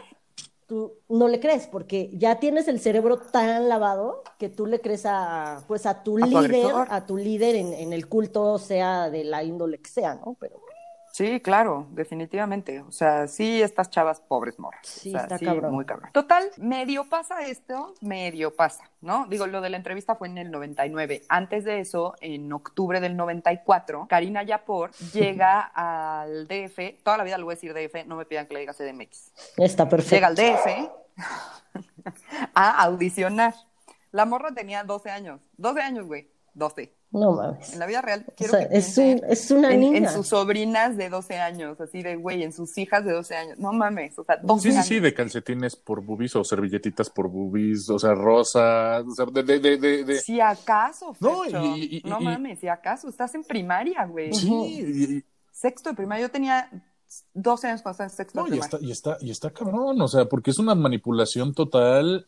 [0.67, 5.05] tú no le crees porque ya tienes el cerebro tan lavado que tú le crees
[5.05, 9.23] a, pues a tu A líder, a tu líder en, en el culto, sea de
[9.23, 10.37] la índole que sea, ¿no?
[10.39, 10.61] Pero
[11.19, 12.79] Sí, claro, definitivamente.
[12.79, 14.79] O sea, sí, estas chavas pobres morras.
[14.87, 15.73] Sí, O sea, está cabrón.
[15.73, 16.11] Muy cabrón.
[16.13, 19.27] Total, medio pasa esto, medio pasa, ¿no?
[19.27, 21.23] Digo, lo de la entrevista fue en el 99.
[21.27, 27.03] Antes de eso, en octubre del 94, Karina Yapor llega al DF.
[27.03, 29.33] Toda la vida le voy a decir DF, no me pidan que le diga CDMX.
[29.57, 30.15] está perfecto.
[30.15, 30.89] Llega al DF
[32.53, 33.55] a audicionar.
[34.13, 35.41] La morra tenía 12 años.
[35.57, 36.31] 12 años, güey.
[36.53, 36.93] 12.
[37.11, 37.73] No mames.
[37.73, 40.27] En la vida real, O quiero sea, que es, un- es una en, en sus
[40.27, 43.57] sobrinas de 12 años, así de, güey, en sus hijas de 12 años.
[43.57, 44.87] No mames, o sea, 12 Sí, sí, años.
[44.87, 49.41] sí, de calcetines por bubis o servilletitas por bubis, o sea, rosas, o sea, de,
[49.41, 53.33] de, de, de- de- Si acaso, No, y- y- no y- mames, si acaso, estás
[53.33, 54.31] en primaria, güey.
[54.33, 56.69] Sí, y- y- Sexto de primaria, yo tenía
[57.33, 58.75] 12 años cuando estaba en sexto no, de y primaria.
[58.77, 62.27] está, y está, y está cabrón, o sea, porque es una manipulación total,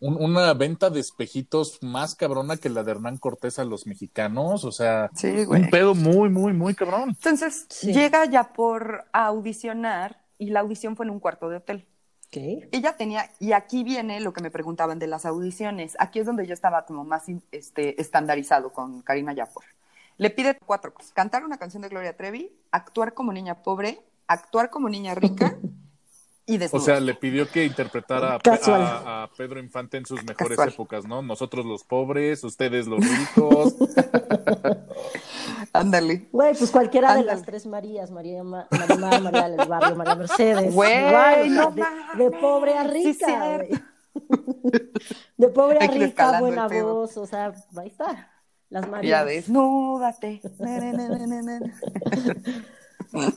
[0.00, 4.64] un- una venta de espejitos más cabrona que la de Hernán Cortés a los mexicanos,
[4.64, 5.62] o sea, Sí, güey.
[5.62, 7.10] un pedo muy, muy, muy cabrón.
[7.10, 7.92] Entonces, Sí.
[7.92, 11.86] llega ya por audicionar y la audición fue en un cuarto de hotel.
[12.30, 12.68] ¿Qué?
[12.72, 15.96] Ella tenía, y aquí viene lo que me preguntaban de las audiciones.
[15.98, 19.64] Aquí es donde yo estaba como más este, estandarizado con Karina Yapor.
[20.16, 24.70] Le pide cuatro cosas: cantar una canción de Gloria Trevi, actuar como niña pobre, actuar
[24.70, 25.56] como niña rica
[26.46, 28.82] y O sea, le pidió que interpretara a, Casual.
[28.82, 30.68] a- a Pedro Infante en sus mejores Casual.
[30.70, 31.22] épocas, ¿no?
[31.22, 33.76] Nosotros los pobres, ustedes los ricos.
[35.72, 36.28] Ándale.
[36.32, 40.74] Güey, pues cualquiera de las tres Marías, María, Ma- María, María del Barrio, María Mercedes.
[40.74, 43.58] Güey, Igual, o sea, no de, de pobre a rica.
[45.36, 48.28] De pobre a rica, buena voz, o sea, ahí está.
[48.70, 49.48] Las Ya Marías.
[49.48, 51.60] na, na.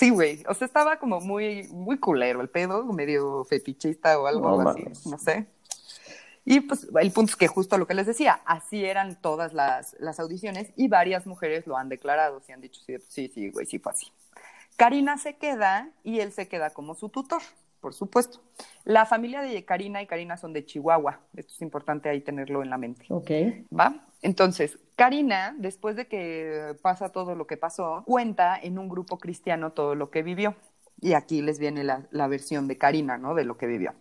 [0.00, 0.42] Sí, güey.
[0.48, 4.82] O sea, estaba como muy, muy culero el pedo, medio fetichista o algo No así,
[5.04, 5.46] no sé.
[6.46, 9.94] Y pues el punto es que justo lo que les decía, así eran todas las,
[10.00, 13.66] las audiciones y varias mujeres lo han declarado, sí han dicho, sí, sí, sí, güey,
[13.66, 14.06] sí fue así.
[14.76, 17.42] Karina se queda y él se queda como su tutor,
[17.80, 18.40] por supuesto.
[18.84, 22.70] La familia de Karina y Karina son de Chihuahua, esto es importante ahí tenerlo en
[22.70, 23.06] la mente.
[23.08, 23.30] Ok.
[23.76, 24.06] ¿Va?
[24.22, 29.72] Entonces, Karina, después de que pasa todo lo que pasó, cuenta en un grupo cristiano
[29.72, 30.54] todo lo que vivió.
[31.00, 33.34] Y aquí les viene la, la versión de Karina, ¿no?
[33.34, 33.94] De lo que vivió.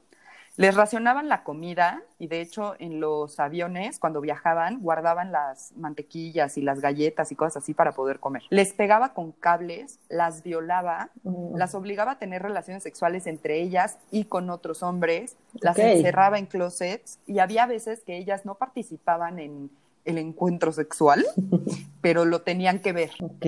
[0.59, 6.57] Les racionaban la comida y de hecho en los aviones cuando viajaban guardaban las mantequillas
[6.57, 8.43] y las galletas y cosas así para poder comer.
[8.49, 11.55] Les pegaba con cables, las violaba, Mm.
[11.55, 16.45] las obligaba a tener relaciones sexuales entre ellas y con otros hombres, las encerraba en
[16.45, 19.69] closets y había veces que ellas no participaban en
[20.03, 21.25] el encuentro sexual,
[22.01, 23.45] pero lo tenían que ver, Ok.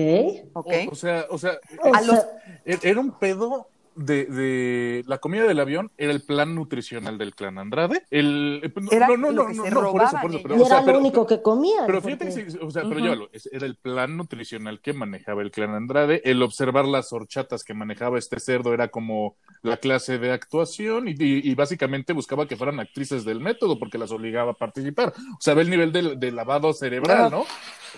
[0.54, 0.72] ¿ok?
[0.88, 2.26] O, o sea, o sea, O sea, los-
[2.64, 7.34] er- era un pedo de, de la comida del avión, era el plan nutricional del
[7.34, 8.02] clan Andrade.
[8.10, 10.30] El, eh, no, Era no, no, lo no, que no, se no, por eso, por
[10.30, 11.86] eso, pero, y o era sea, lo pero- único que comían.
[11.86, 13.00] Pero porque- fíjate, que o sea, pero Ujú.
[13.04, 17.64] llévalo, es- era el plan nutricional que manejaba el clan Andrade, el observar las horchatas
[17.64, 22.46] que manejaba este cerdo era como la clase de actuación y, y- y básicamente buscaba
[22.48, 25.12] que fueran actrices del método porque las obligaba a participar.
[25.34, 27.44] O sea, ve el nivel de, de lavado cerebral, ¿no?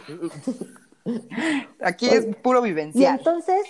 [1.81, 3.19] Aquí es puro Y vivencial.
[3.19, 3.63] entonces,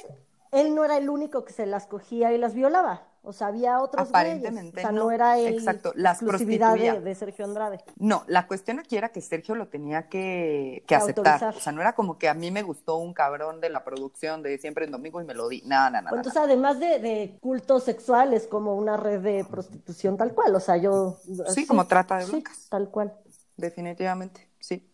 [0.54, 3.08] él no era el único que se las cogía y las violaba.
[3.26, 4.76] O sea, había otros Aparentemente güeyes.
[4.76, 5.04] O sea, no.
[5.04, 7.82] no, era él Exacto, las exclusividad de, Sergio Andrade.
[7.96, 11.34] No, la cuestión aquí era que Sergio lo tenía que, que aceptar.
[11.34, 11.56] Autorizar.
[11.56, 14.42] O sea, no era como que a mí me gustó un cabrón de la producción
[14.42, 15.62] de siempre en domingo y me lo di.
[15.64, 16.10] No, no, no.
[16.10, 20.54] no, Entonces, además de, de culto sexual, es como una red de prostitución tal cual.
[20.54, 21.16] O sea, yo.
[21.48, 22.66] Sí, como trata de sí, blancas.
[22.68, 23.14] tal cual.
[23.56, 24.86] Definitivamente, sí.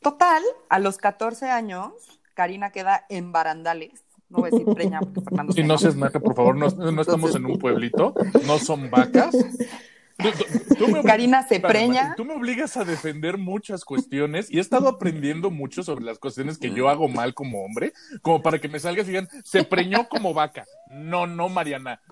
[0.00, 5.20] Total, a los 14 años, Karina queda en barandales No voy a decir preña porque
[5.20, 8.14] Fernando se no seas naca, por favor, no, no estamos en un pueblito,
[8.46, 9.32] no son vacas.
[9.32, 10.28] Tú-
[10.68, 12.14] tú- tú me- Karina se preña.
[12.14, 16.58] Tú me obligas a defender muchas cuestiones y he estado aprendiendo mucho sobre las cuestiones
[16.58, 20.08] que yo hago mal como hombre, como para que me salgas y digan, se preñó
[20.10, 20.66] como vaca.
[20.90, 22.02] No, no, Mariana.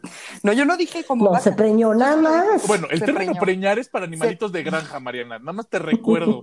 [0.43, 1.45] No, yo no dije como No, vaca.
[1.45, 2.67] se preñó nada más.
[2.67, 3.41] Bueno, el Se término preñó.
[3.43, 5.39] preñar es para animalitos de granja, Mariana.
[5.39, 6.41] Nada más te recuerdo.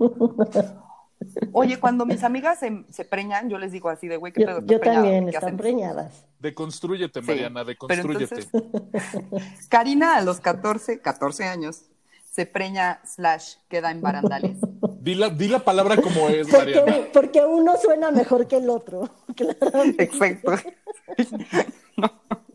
[1.52, 4.48] Oye, cuando mis amigas se, se preñan, yo les digo así de, güey, ¿qué Yo,
[4.48, 4.60] pedo?
[4.60, 5.04] yo ¿Estás preñado?
[5.04, 5.58] también, ¿Qué están hacen?
[5.58, 6.26] preñadas.
[6.40, 8.36] Deconstrúyete, Sí, Mariana, pero deconstrúyete.
[8.54, 11.84] entonces- Karina a los 14, 14 años
[12.32, 14.58] se preña slash queda en barandales.
[15.00, 16.82] Di la, di la palabra como es, Mariana.
[16.86, 19.10] Porque, porque uno suena mejor que el otro.
[19.36, 20.04] Claramente.
[20.04, 20.52] Exacto.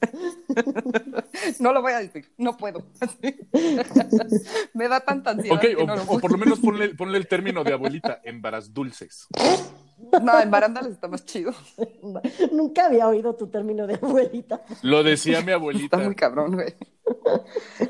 [1.59, 1.73] No.
[1.73, 2.85] Lo voy a decir, no puedo.
[4.75, 5.57] Me da tanta ansiedad.
[5.57, 6.21] Ok, que o, no, lo o puedo.
[6.21, 9.27] por lo menos ponle, ponle el término de abuelita, embaraz dulces.
[10.23, 11.53] No, en barandales está más chido.
[12.53, 14.63] Nunca había oído tu término de abuelita.
[14.83, 15.97] Lo decía mi abuelita.
[15.97, 16.75] Está muy cabrón, güey.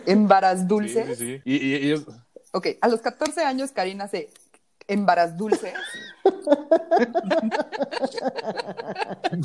[0.06, 1.18] Embaraz Sí, dulces.
[1.18, 1.42] sí, sí.
[1.44, 2.06] Y, y- y es-
[2.52, 4.28] Ok, a los 14 años Karina se
[4.88, 5.72] embaraz dulces.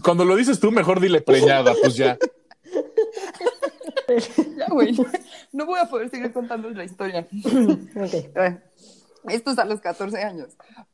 [0.04, 2.18] cuando lo dices tú, mejor dile preñada, pues ya.
[4.58, 4.96] Ya, güey.
[5.52, 7.26] No voy a poder seguir contando la historia.
[9.28, 10.50] Esto es a los 14 años.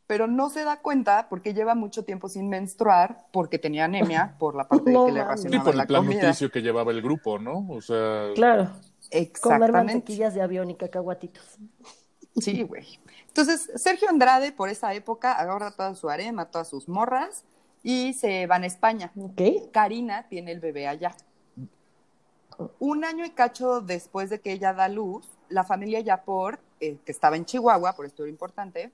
[0.07, 4.55] Pero no se da cuenta porque lleva mucho tiempo sin menstruar, porque tenía anemia por
[4.55, 5.41] la parte No de que le mames.
[5.41, 6.21] Sí, por la el plan comida.
[6.21, 7.67] nutricio que llevaba el grupo, ¿no?
[7.69, 8.65] O sea, Claro.
[8.69, 9.71] Comer Exactamente.
[9.73, 11.43] mantequillas de avión y cacahuatitos.
[12.37, 12.87] Sí, güey.
[13.27, 17.43] Entonces, Sergio Andrade, por esa época, agarra toda su harema, todas sus morras
[17.83, 19.11] y se van a España.
[19.17, 19.41] Ok.
[19.73, 21.13] Karina tiene el bebé allá.
[22.79, 27.11] Un año y cacho después de que ella da luz, la familia Yapor, eh, que
[27.11, 28.91] estaba en Chihuahua, por esto era importante,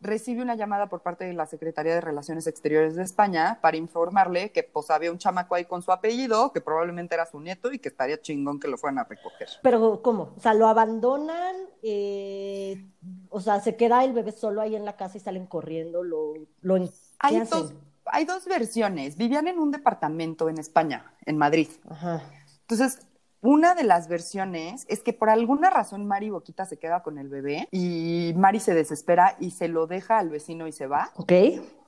[0.00, 4.50] recibe una llamada por parte de la Secretaría de Relaciones Exteriores de España para informarle
[4.50, 7.78] que pues había un chamaco ahí con su apellido, que probablemente era su nieto y
[7.78, 9.48] que estaría chingón que lo fueran a recoger.
[9.62, 10.32] Pero, ¿cómo?
[10.36, 12.86] O sea, lo abandonan, eh,
[13.28, 16.34] o sea, se queda el bebé solo ahí en la casa y salen corriendo, lo,
[16.62, 17.58] lo ¿qué Hay hacen?
[17.58, 17.74] dos,
[18.06, 19.16] hay dos versiones.
[19.16, 21.68] Vivían en un departamento en España, en Madrid.
[21.88, 22.22] Ajá.
[22.70, 23.00] Entonces,
[23.42, 27.28] una de las versiones es que por alguna razón Mari Boquita se queda con el
[27.28, 31.10] bebé y Mari se desespera y se lo deja al vecino y se va.
[31.16, 31.32] Ok.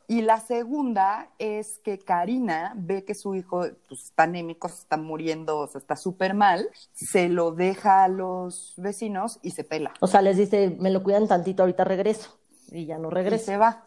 [0.08, 4.96] Y la segunda es que Karina ve que su hijo pues, está anémico, se está
[4.96, 9.92] muriendo, o sea, está súper mal, se lo deja a los vecinos y se pela.
[10.00, 12.36] O sea, les dice, me lo cuidan tantito, ahorita regreso.
[12.72, 13.44] Y ya no Y regresa.
[13.44, 13.86] se va.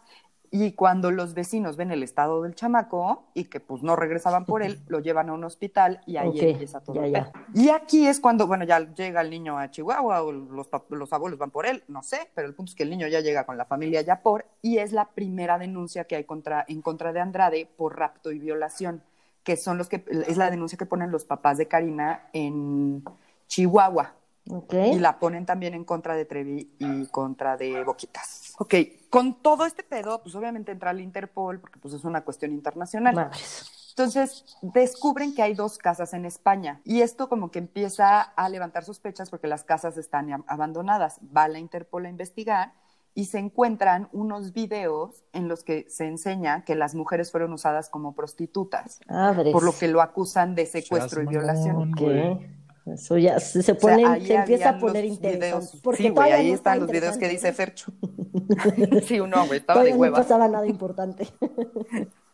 [0.58, 4.64] Y cuando los vecinos ven el estado del chamaco y que pues no regresaban por
[4.64, 6.96] él, lo llevan a un hospital y ahí empieza todo.
[6.96, 7.32] ya, el ya.
[7.54, 11.12] Y aquí es cuando, bueno, ya llega el niño a Chihuahua o los, pap- los
[11.12, 13.46] abuelos van por él, no sé, pero el punto es que el niño ya llega
[13.46, 17.20] con la familia Yapor y es la primera denuncia que hay contra, en contra de
[17.20, 19.04] Andrade por rapto y violación,
[19.44, 23.04] que son los que, es la denuncia que ponen los papás de Karina en
[23.48, 24.14] Chihuahua.
[24.48, 28.54] Y la ponen también en contra de Trevi y contra de Boquitas.
[28.60, 28.76] Ok,
[29.16, 33.16] con todo este pedo, pues obviamente entra el Interpol, porque pues es una cuestión internacional.
[33.16, 33.72] Madres.
[33.92, 38.84] Entonces, descubren que hay dos casas en España y esto como que empieza a levantar
[38.84, 41.22] sospechas porque las casas están abandonadas.
[41.36, 42.74] Va la Interpol a investigar
[43.14, 47.90] y se encuentran unos videos en los que se enseña que las mujeres fueron usadas
[47.90, 49.54] como prostitutas, Madres.
[49.54, 51.94] por lo que lo acusan de secuestro y violación.
[51.94, 52.65] güey.
[52.86, 55.78] Eso ya se, se O sea, pone, ahí se empieza a poner interesante.
[55.82, 57.52] Porque sí, güey, ahí no están está los videos que dice.
[57.54, 57.92] Fercho.
[59.08, 60.18] sí, no, güey, estaba de Todavía no hueva.
[60.18, 61.28] pasaba nada importante.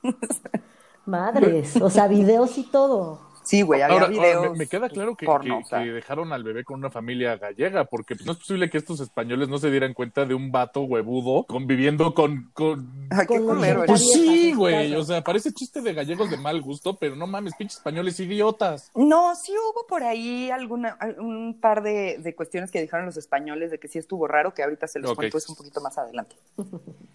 [1.06, 3.31] Madres, o sea, videos y todo.
[3.44, 4.52] Sí, güey, había Ahora, ahora, videos.
[4.52, 5.84] me, me queda claro que, porno, que- o sea.
[5.84, 9.00] que dejaron al bebé con una familia gallega, porque pues, no es posible que estos
[9.00, 12.52] españoles no se dieran cuenta de un vato huevudo conviviendo con...
[12.54, 13.10] con...
[13.22, 13.88] Qué con culero los.
[13.88, 17.56] Pues sí, güey, o sea, parece chiste de gallegos de mal gusto, pero no mames,
[17.56, 18.92] pinches españoles idiotas.
[18.96, 23.72] No, sí hubo por ahí alguna, un par de, de cuestiones que dijeron los españoles
[23.72, 25.18] de que sí estuvo raro, que ahorita se los Ok.
[25.18, 26.36] cuento es un poquito más adelante.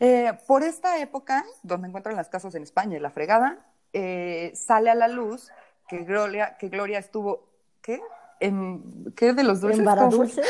[0.01, 3.59] Eh, por esta época, donde encuentran las casas en España y la fregada,
[3.93, 5.51] eh, sale a la luz
[5.89, 7.49] que Gloria, que Gloria estuvo,
[7.83, 8.01] ¿qué?
[8.41, 9.79] En, ¿Qué de los dulces?
[9.81, 9.85] ¿En.
[9.85, 10.47] Varadulces?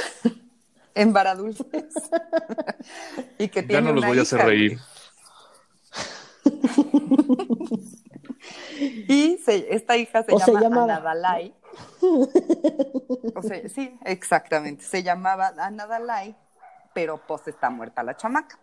[0.95, 1.67] En Varadulces.
[3.39, 4.79] y que Ya tiene no los voy a hacer reír.
[9.09, 10.97] Y se- esta hija se O se llama llamaba.
[10.97, 11.55] Anadalai.
[13.35, 14.85] O sea, sí, exactamente.
[14.85, 16.37] Se llamaba Anadalai,
[16.95, 18.59] pero pues está muerta la chamaca.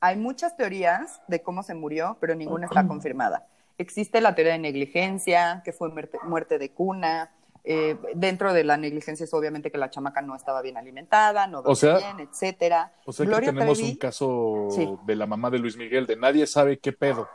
[0.00, 3.46] Hay muchas teorías de cómo se murió, pero ninguna está confirmada.
[3.78, 7.30] Existe la teoría de negligencia, que fue muerte, muerte de cuna.
[7.68, 11.62] Eh, dentro de la negligencia es obviamente que la chamaca no estaba bien alimentada, no
[11.62, 12.92] dormía sea- bien, etcétera.
[13.04, 14.88] O sea Gloria que tenemos Trevi- un caso Sí.
[15.04, 17.28] de la mamá de Luis Miguel, de nadie sabe qué pedo.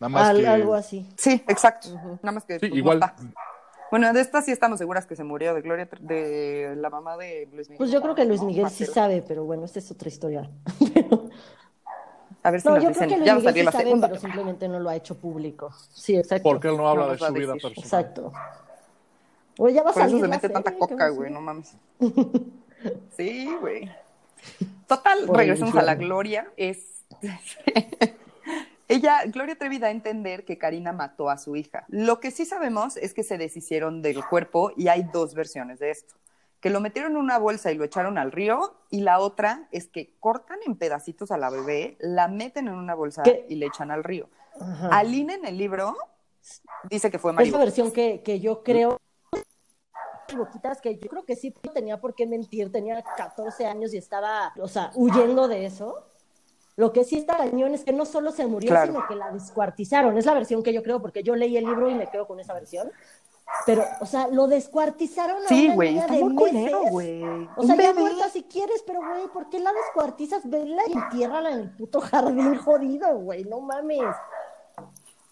[0.00, 0.46] Nada más Al- que...
[0.48, 1.08] Algo así.
[1.16, 1.88] Sí, exacto.
[2.22, 3.00] Nada más que Sí, pues, igual.
[3.90, 7.48] Bueno, de esta sí estamos seguras que se murió, de Gloria, de la mamá de
[7.52, 7.78] Luis Miguel.
[7.78, 8.48] Pues yo creo que Luis ¿no?
[8.48, 8.92] Miguel sí Marcelo.
[8.92, 10.50] sabe, pero bueno, esta es otra historia.
[10.94, 11.23] Pero-
[12.44, 13.72] A ver si no, nos yo dicen, creo que ya va a salir sí la
[13.72, 14.08] sabe, segunda.
[14.08, 15.72] pero simplemente no lo ha hecho público.
[15.92, 16.42] Sí, exacto.
[16.44, 17.74] Porque él no habla No de su a vida decir.
[17.74, 17.84] personal.
[17.84, 18.32] Exacto.
[19.58, 21.32] Oye, ya va a Por eso salir se la mete tanta coca, ¿qué güey, a
[21.32, 21.76] no mames.
[23.16, 23.90] Sí, güey.
[24.86, 25.94] Total, Por regresamos a la.
[25.94, 26.52] Gloria.
[26.56, 27.04] Es...
[28.88, 31.86] Ella, Gloria Trevi da a entender que Karina mató a su hija.
[31.88, 35.90] Lo que sí sabemos es que se deshicieron del cuerpo y hay dos versiones de
[35.92, 36.14] esto.
[36.64, 39.86] Que lo metieron en una bolsa y lo echaron al río y la otra es
[39.86, 43.44] que cortan en pedacitos a la bebé, la meten en una bolsa ¿Qué?
[43.50, 44.30] y le echan al río.
[44.58, 44.88] Ajá.
[44.88, 45.94] Aline en el libro
[46.84, 48.98] dice que fue Es la versión que, que yo creo.
[50.34, 53.98] Boquitas, que yo creo que sí no tenía por qué mentir, tenía 14 años y
[53.98, 56.06] estaba, o sea, huyendo de eso.
[56.76, 58.86] Lo que sí está cañón es que no solo se murió, Claro.
[58.94, 60.16] sino que la descuartizaron.
[60.16, 62.40] Es la versión que yo creo, porque yo leí el libro y me quedo con
[62.40, 62.90] esa versión.
[63.66, 66.70] Pero, o sea, lo descuartizaron a Sí, una güey, niña está de muy meses.
[66.72, 67.48] culero, güey.
[67.56, 70.48] O sea, ya muerta si quieres, pero güey, ¿por qué la descuartizas?
[70.48, 74.00] Vela y entiérrala en el puto jardín jodido, güey, no mames.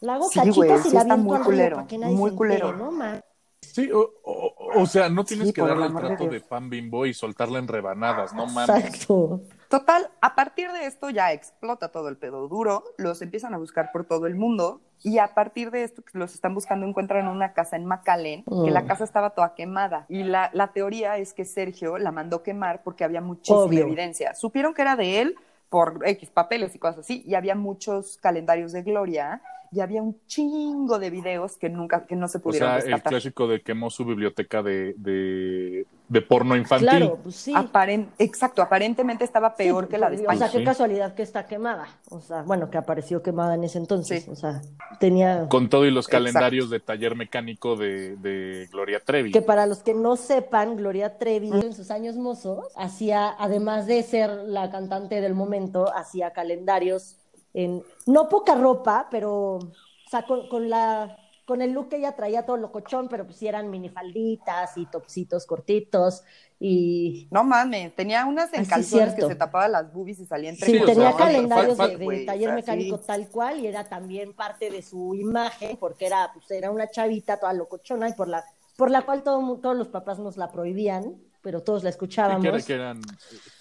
[0.01, 2.31] La hago Sí, cachitos y sí la muy al río culero, para que nadie muy
[2.31, 2.67] se culero.
[2.71, 3.23] entere, no mames.
[3.61, 6.43] Sí, o, o- o sea, no tienes Sí, que darle el de trato de, Dios.
[6.45, 8.85] pan bimbo y soltarla en rebanadas, no mames.
[8.85, 9.41] Exacto.
[9.69, 13.91] Total, a partir de esto ya explota todo el pedo duro, los empiezan a buscar
[13.93, 17.53] por todo el mundo y a partir de esto que los están buscando encuentran una
[17.53, 18.67] casa en McAllen, que Mm.
[18.71, 22.83] la casa estaba toda quemada y la, la teoría es que Sergio la mandó quemar
[22.83, 23.83] porque había muchísima Obvio.
[23.83, 24.35] evidencia.
[24.35, 25.37] Supieron que era de él
[25.69, 30.21] por X papeles y cosas así y había muchos calendarios de Gloria y había un
[30.27, 33.89] chingo de videos que nunca, que no se O pudieron sea, el clásico de quemó
[33.91, 36.89] su biblioteca de, de, de porno infantil.
[36.91, 37.55] Claro, pues sí.
[37.55, 40.39] Aparen- Exacto, aparentemente estaba peor Sí, que la de O España.
[40.41, 40.65] sea, qué Sí.
[40.65, 41.87] casualidad que está quemada.
[42.11, 44.25] O sea, bueno, que apareció quemada en ese entonces.
[44.25, 44.31] Sí.
[44.31, 44.61] O sea,
[45.01, 45.47] tenía.
[45.49, 46.25] Con todo y los Exacto.
[46.25, 49.33] calendarios de taller mecánico de, de Gloria Trevi.
[49.33, 54.03] Que para los que no sepan, Gloria Trevi en sus años mozos hacía, además de
[54.03, 57.17] ser la cantante del momento, hacía calendarios
[57.55, 59.61] en no poca ropa, pero o
[60.11, 61.17] sea, con, con la
[61.53, 65.47] con el look que ella traía todo locochón, pero pues sí eran minifalditas y topsitos
[65.47, 66.23] cortitos
[66.59, 70.67] y No mames, tenía unas en calzones que se tapaba las boobies y salía entre
[70.67, 73.01] Sí, o tenía sea, calendarios de, taller o sea, mecánico sí.
[73.01, 77.39] tal cual y era también parte de su imagen porque era pues era una chavita
[77.41, 78.45] toda locochona y por la
[78.77, 81.95] por la cual todo, mu- todos los papás nos la prohibían, pero todos la Sí,
[81.95, 82.43] escuchábamos.
[82.43, 83.01] que, era- que eran,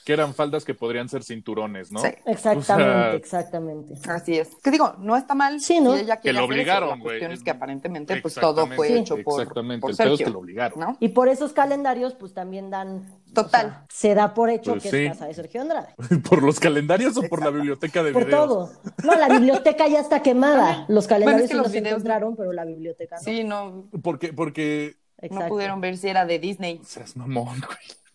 [0.06, 2.00] que eran faldas que podrían ser cinturones, ¿no?
[2.00, 2.08] Sí.
[2.26, 3.94] Exactamente, O sea, exactamente.
[4.10, 4.50] Así es.
[4.64, 5.60] Que digo, no está mal.
[5.60, 5.94] Sí, ¿no?
[5.96, 7.24] si ella Que lo obligaron, güey.
[7.24, 8.94] es que aparentemente pues todo Exactamente, fue Sí.
[8.98, 10.80] hecho por, Exactamente, por el pedo es Sergio, que lo obligaron.
[10.80, 10.98] ¿no?
[11.00, 13.62] Y por esos calendarios pues también dan o Total.
[13.70, 14.98] sea, se da por hecho Pues que sí.
[15.06, 15.88] es casa de Sergio Andrade.
[16.30, 18.48] ¿Por los calendarios o por la biblioteca de Por videos?
[18.48, 18.72] todo.
[19.04, 20.86] No, la biblioteca ya está quemada.
[20.90, 23.22] Los calendarios Bueno, es que sí los videos- encontraron, pero la biblioteca no.
[23.22, 25.44] Sí, no, Porque, porque Exacto.
[25.46, 26.82] no pudieron ver si era de Disney.
[26.84, 27.62] seas mamón,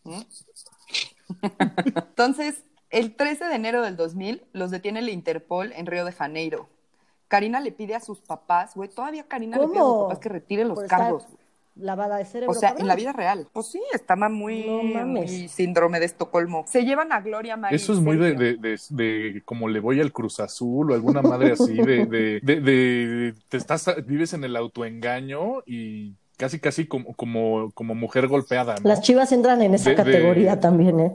[0.05, 0.25] güey.
[1.95, 6.69] Entonces, el 13 de enero del 2000 los detiene el Interpol en Río de Janeiro.
[7.29, 10.29] Karina le pide a sus papás, güey, todavía Karina le pide a sus papás que
[10.29, 11.27] retire los Por cargos.
[11.79, 12.53] Lavada de cerebro.
[12.53, 12.83] O sea, cabrón.
[12.83, 13.49] en la vida real.
[13.53, 15.31] Pues sí, estaba muy, No mames.
[15.31, 16.65] muy síndrome de Estocolmo.
[16.67, 17.77] Se llevan a Gloria María.
[17.77, 21.21] Eso es muy de, de, de, de como le voy al Cruz Azul o alguna
[21.21, 26.87] madre así, de, de, de, de- te estás, vives en el autoengaño y casi, casi
[26.87, 28.89] como, como, como mujer golpeada, ¿no?
[28.89, 31.13] Las chivas entran en esa De- de- categoría también, ¿eh?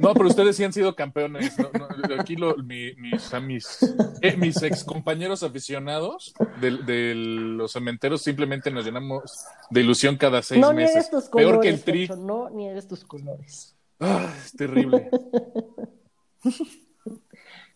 [0.00, 1.58] No, pero ustedes sí han sido campeones.
[1.58, 1.70] ¿no?
[1.72, 3.78] No, aquí lo- mi- mis, a mis,
[4.20, 9.22] eh, mis ex compañeros aficionados de, de los cementeros simplemente nos llenamos
[9.70, 10.94] de ilusión cada seis no meses.
[10.94, 11.50] niegues tus colores.
[11.52, 12.06] Peor que el tri.
[12.06, 13.74] Pecho, no niegues tus colores.
[13.98, 15.08] Ah, es terrible.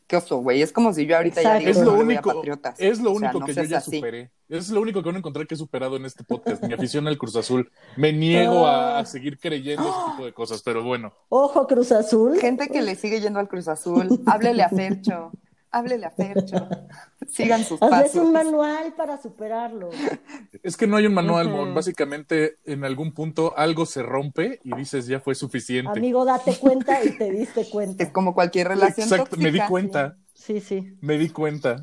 [0.07, 0.62] Qué oso, güey.
[0.62, 1.59] Es como si yo ahorita Exacto.
[1.59, 2.75] ya digo Es que lo no le voy a único, Patriotas.
[2.79, 3.97] es lo O sea, único no que yo ya así.
[3.97, 4.31] superé.
[4.49, 6.62] Es lo único que van a encontrar que he superado en este podcast.
[6.62, 7.69] Mi afición al Cruz Azul.
[7.97, 11.12] Me niego a, a seguir creyendo ese tipo de cosas, pero bueno.
[11.29, 12.38] Ojo, Cruz Azul.
[12.38, 15.33] Gente que le sigue yendo al Cruz Azul, háblele a Fercho,
[15.70, 16.68] háblele a Fercho.
[17.29, 18.14] Sigan sus pasos.
[18.16, 19.90] un manual para superarlo.
[20.62, 21.72] Es que no hay un manual.
[21.74, 25.98] Básicamente, en algún punto algo se rompe y dices ya fue suficiente.
[25.98, 28.12] Amigo, date cuenta y te diste Es cuenta.
[28.12, 29.42] como cualquier relación Exacto, tóxica.
[29.42, 30.16] me di cuenta.
[30.47, 30.97] Sí, sí.
[31.01, 31.83] Me di cuenta.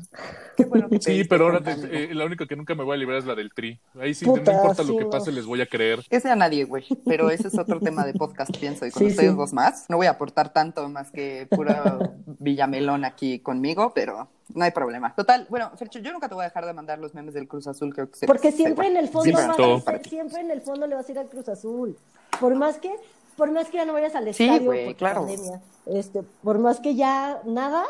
[0.56, 1.72] Qué bueno que te Sí, pero ahora te-
[2.12, 3.78] eh, la única que nunca me voy a librar es la del tri.
[4.00, 5.10] Ahí sí, Puta, no importa sí, lo que no.
[5.10, 6.00] pase, les voy a creer.
[6.08, 6.86] Que sea nadie, güey.
[7.04, 8.86] Pero ese es otro tema de podcast, pienso.
[8.86, 9.36] Y con Sí, ustedes sí.
[9.36, 9.84] dos más.
[9.90, 11.98] No voy a aportar tanto más que pura
[12.38, 15.14] villamelón aquí conmigo, pero no hay problema.
[15.14, 17.66] Total, bueno, Fercho, yo nunca te voy a dejar de mandar los memes del Cruz
[17.66, 17.92] Azul.
[17.94, 19.54] Creo que se- Porque siempre en el fondo Siempre a
[20.00, 21.96] ser- en el fondo le vas a ir al Cruz Azul.
[22.40, 22.90] Por más que,
[23.36, 25.20] por más que ya no vayas al Sí, estadio güey, por claro.
[25.26, 27.84] pandemia, este, por más que ya nada,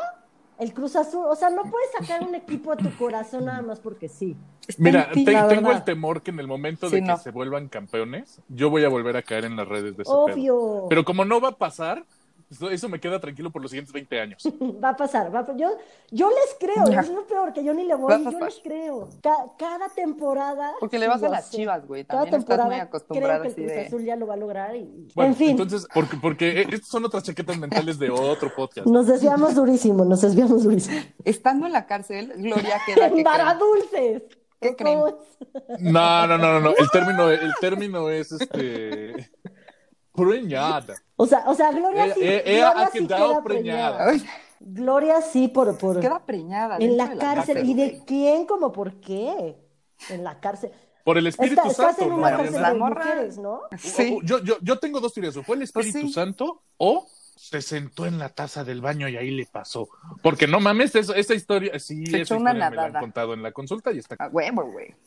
[0.57, 3.79] El Cruz Azul, o sea, no puedes sacar un equipo a tu corazón nada más
[3.81, 4.37] porque sí.
[4.77, 7.17] Mira, te- tengo el temor que en el momento Sí, de que no.
[7.17, 10.23] se vuelvan campeones, yo voy a volver a caer en las redes de ese pedo.
[10.23, 10.85] Obvio.
[10.89, 12.05] Pero como no va a pasar,
[12.55, 14.43] eso, eso me queda tranquilo por los siguientes 20 años.
[14.83, 15.69] Va a pasar, va a yo,
[16.11, 19.09] yo les creo, es lo peor, que yo ni le voy, yo les creo.
[19.21, 20.73] Ca- cada temporada.
[20.79, 21.57] Porque le vas a las sé.
[21.57, 22.05] Chivas, güey.
[22.05, 23.85] Cada También estás muy temporada acostumbrada creo que el Cruz de...
[23.87, 24.75] Azul ya lo va a lograr.
[24.75, 25.07] Y...
[25.15, 28.87] Bueno, en fin, entonces, porque, porque eh, estas son otras chaquetas mentales de otro podcast.
[28.87, 30.99] nos desviamos durísimo, nos desviamos durísimo.
[31.23, 34.23] Estando en la cárcel, Gloria queda que ¡Para dulces!
[34.59, 35.93] ¿Qué ¿Cómo creen?
[35.93, 36.69] No, no, no, no, no.
[36.77, 39.29] El término, el término es este.
[40.15, 40.95] Preñada.
[41.15, 44.13] O sea, o sea, Gloria sí, ella- ella Gloria ha sí quedado queda preñada.
[44.59, 46.77] Gloria sí por, por queda preñada.
[46.79, 47.67] en la cárcel.
[47.69, 49.57] ¿Y de quién como por qué?
[50.09, 50.71] En la cárcel.
[51.03, 53.61] Por el Espíritu Está- estás Santo, en ¿no, una cárcel de mujeres, ¿no?
[53.77, 54.11] Sí.
[54.13, 55.37] O- o- Yo, yo, yo tengo dos teorías.
[55.37, 56.13] O fue el Pues Espíritu sí.
[56.13, 57.05] Santo o
[57.35, 59.89] se sentó en la taza del baño y ahí le pasó.
[60.23, 62.75] Porque no mames, eso- esa historia, sí, Se esa echó una historia me la han
[62.87, 62.99] nadada.
[63.01, 64.47] contado en la consulta y está Ah, güey.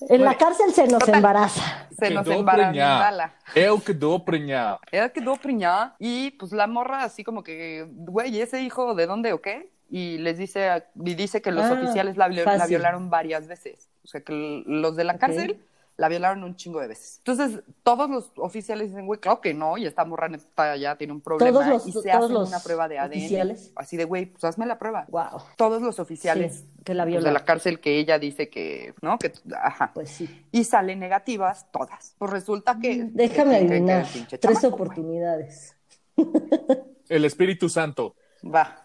[0.08, 1.88] En la cárcel se nos embaraza.
[1.98, 3.34] Se nos preñada.
[3.54, 4.78] Él quedó preñada.
[4.92, 9.06] Ella quedó preñada y pues la morra así como que, güey, ¿y ese hijo de
[9.06, 9.70] dónde o qué?
[9.90, 13.88] Y les dice, a- y dice que los Ah, oficiales la, la violaron varias veces.
[14.04, 15.60] O sea, que los de la cárcel
[15.98, 17.16] la violaron un chingo de veces.
[17.26, 21.12] Entonces, todos los oficiales dicen, güey, claro que no, y esta morra neta ya tiene
[21.12, 21.50] un problema.
[21.52, 23.18] Todos los- y se todos hacen los una prueba de ADN.
[23.18, 23.72] oficiales.
[23.74, 25.06] Así de, güey, pues hazme la prueba.
[25.08, 25.42] Wow.
[25.56, 29.18] Todos los oficiales Sí, que la pues, de la cárcel que ella dice que, ¿no?
[29.18, 29.90] Que, ajá.
[29.92, 30.46] Pues sí.
[30.52, 32.14] Y salen negativas todas.
[32.16, 33.08] Pues resulta que...
[33.12, 34.06] Déjame que- que- que adivinar.
[34.28, 35.74] Tres chamaco, oportunidades.
[37.08, 38.14] El Espíritu Santo.
[38.44, 38.84] Va.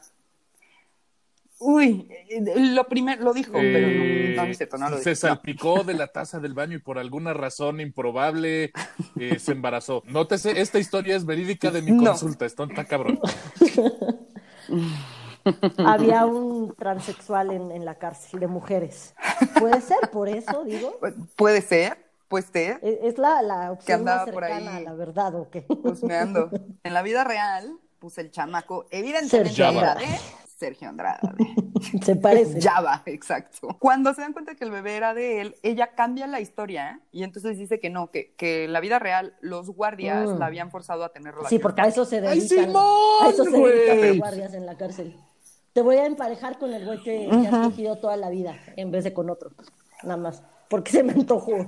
[1.66, 4.98] Uy, eh, lo primero, lo dijo, pero Eh, no, no, no es cierto, no lo
[4.98, 5.12] se.
[5.12, 5.16] No.
[5.16, 8.72] salpicó de la taza del baño y por alguna razón improbable
[9.20, 10.04] eh, se embarazó.
[10.08, 12.04] Nótese, esta historia es verídica de mi No.
[12.12, 12.46] consulta.
[12.46, 13.20] Está, está cabrón.
[15.78, 19.14] Había un transexual en, en la cárcel de mujeres.
[19.60, 20.98] Puede ser, por eso digo.
[21.02, 21.98] Pu- Puede ser,
[22.30, 24.86] puede ser, Es, es la, la opción más andaba por cercana ahí.
[24.86, 25.66] a la verdad, ¿o qué?
[25.68, 26.50] husmeando.
[26.84, 29.98] En la vida real, pues el chamaco, evidentemente era.
[30.58, 31.20] Sergio Andrade.
[32.04, 32.62] Se parece.
[32.62, 33.76] Java, exacto.
[33.80, 37.24] Cuando se dan cuenta que el bebé era de él, ella cambia la historia y
[37.24, 40.40] entonces dice que no, que, que en la vida real los guardias Mm.
[40.40, 42.66] la habían forzado a tener Sí, porque a eso se ¡Ay, dedican.
[42.68, 45.18] Simón, a eso se dedican los guardias en la cárcel.
[45.74, 48.92] Te voy a emparejar con el güey que, que has cogido toda la vida en
[48.92, 49.52] vez de con otro.
[50.04, 50.44] Nada más.
[50.70, 51.68] Porque se me antojó.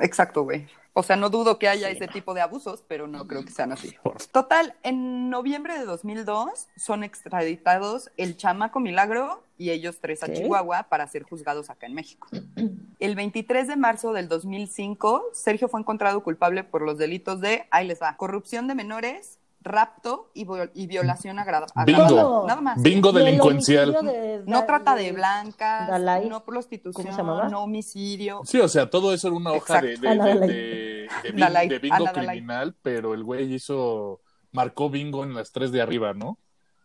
[0.00, 0.66] Exacto, güey.
[0.98, 3.70] O sea, no dudo que haya ese tipo de abusos, pero no creo que sean
[3.70, 3.94] así.
[4.32, 10.34] Total, en noviembre de 2002 son extraditados el chamaco Milagro y ellos tres a ¿Qué?
[10.34, 12.26] Chihuahua para ser juzgados acá en México.
[12.98, 17.86] El 23 de marzo del 2005, Sergio fue encontrado culpable por los delitos de, ahí
[17.86, 21.36] les va, corrupción de menores, rapto y, y violación
[21.84, 22.02] Bingo.
[22.02, 22.46] agravada.
[22.46, 22.82] Nada más.
[22.82, 23.92] Bingo delincuencial.
[23.92, 26.28] de- No trata de blancas, Dalai.
[26.28, 28.40] no prostitución, no homicidio.
[28.44, 29.96] Sí, o sea, todo eso era una hoja de,
[31.80, 34.20] bingo criminal, pero el güey hizo,
[34.52, 36.38] marcó bingo en las tres de arriba, ¿no?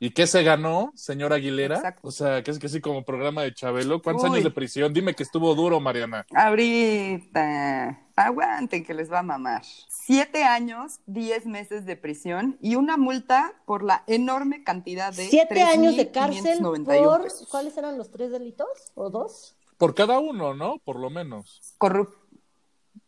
[0.03, 1.77] ¿Y qué se ganó, señor Aguilera?
[1.77, 2.05] Exacto.
[2.09, 4.01] O sea, que es que así como programa de Chabelo.
[4.01, 4.31] ¿Cuántos Uy.
[4.31, 4.93] años de prisión?
[4.93, 6.25] Dime que estuvo duro, Mariana.
[6.35, 9.61] Ahorita, aguanten que les va a mamar.
[9.87, 15.61] Siete años, diez meses de prisión y una multa por la enorme cantidad de Siete
[15.61, 17.23] años de cárcel 3,591 por.
[17.23, 17.47] pesos.
[17.49, 18.67] ¿Cuáles eran los tres delitos?
[18.95, 19.55] ¿O dos?
[19.77, 20.79] Por cada uno, ¿no?
[20.83, 21.61] Por lo menos.
[21.79, 22.13] Corrup-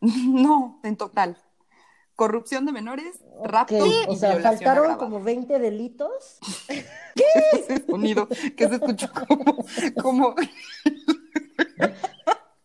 [0.00, 1.36] No, en total.
[2.16, 4.98] Corrupción de menores, rapto y O sea, violación faltaron agravada.
[4.98, 6.38] como 20 delitos.
[7.52, 9.64] Ese sonido que se escuchó como,
[10.02, 10.34] como...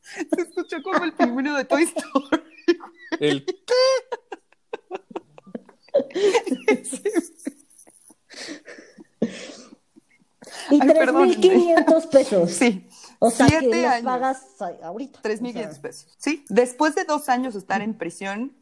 [0.04, 2.44] se escuchó como el pingüino de Toy Story.
[3.20, 3.46] El
[10.70, 11.36] Y Ay, perdónenme.
[11.36, 12.52] 3.500 pesos.
[12.52, 12.88] Sí.
[13.20, 14.06] O sea, que Siete los años.
[14.06, 14.42] pagas
[14.82, 15.20] ahorita.
[15.22, 16.08] Tres O mil sea, quinientos pesos.
[16.18, 16.46] Sí.
[16.50, 18.58] Después de dos años de estar en prisión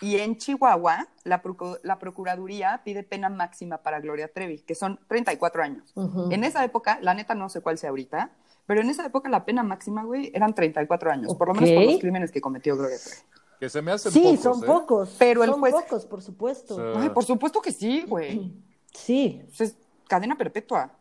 [0.00, 4.98] y en Chihuahua, la, procu- la Procuraduría pide pena máxima para Gloria Trevi, que son
[5.08, 5.92] 34 años.
[5.94, 6.30] Ujú.
[6.30, 8.30] En esa época, la neta no sé cuál sea ahorita,
[8.66, 11.84] pero en esa época la pena máxima, güey, eran 34 años, por lo menos por
[11.84, 13.20] los crímenes que cometió Gloria Trevi.
[13.60, 14.66] que se me hacen Sí, pocos, son ¿eh?
[14.66, 15.16] pocos.
[15.18, 16.92] Pero el son juez- pocos, por supuesto.
[16.96, 18.52] Ay, por supuesto que sí, güey.
[18.92, 19.42] Sí.
[19.46, 19.76] Pues es
[20.06, 20.92] cadena perpetua.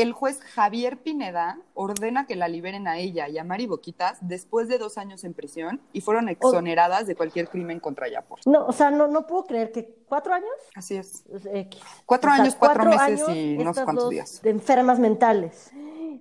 [0.00, 4.68] El juez Javier Pineda ordena que la liberen a ella y a Mari Boquitas después
[4.68, 8.38] de dos años en prisión y fueron exoneradas de cualquier crimen contra ella por.
[8.46, 10.48] No, o sea, no, no puedo creer que cuatro años.
[10.74, 11.24] Así es.
[11.26, 11.80] Es X.
[12.06, 14.40] Cuatro O sea, años, cuatro meses años, y no sé cuántos dos días.
[14.42, 15.70] De enfermas mentales.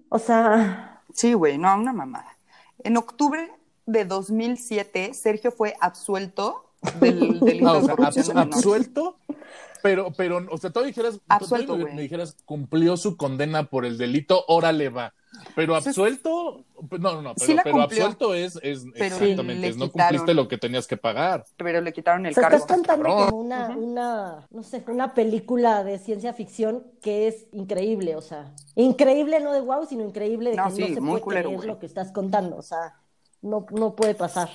[0.10, 2.38] O sea, Sí, güey, no, una mamada.
[2.84, 3.52] En octubre
[3.86, 8.56] de 2007, Sergio fue absuelto del delito Ah, o de sea, corrupción abs- de menores.
[8.56, 9.18] absuelto
[9.82, 11.94] pero, pero, o sea, tú dijeras, Absuelto, tú güey.
[11.94, 15.14] me dijeras, cumplió su condena por el delito, órale va.
[15.56, 16.66] Pero absuelto,
[17.00, 18.06] no, no, no, pero, Sí la pero cumplió.
[18.06, 19.92] absuelto es, es Pero exactamente, es no quitaron.
[19.92, 21.48] cumpliste lo que tenías que pagar.
[21.58, 22.58] Pero le quitaron el O sea, cargo.
[22.58, 28.16] estás contando como una, una, no sé, una película de ciencia ficción que es increíble,
[28.16, 31.22] o sea, increíble no de wow, sino increíble de No, que sí, no se puede
[31.22, 31.68] culero, creer güey.
[31.68, 32.96] lo que estás contando, o sea,
[33.42, 34.50] no, no puede pasar.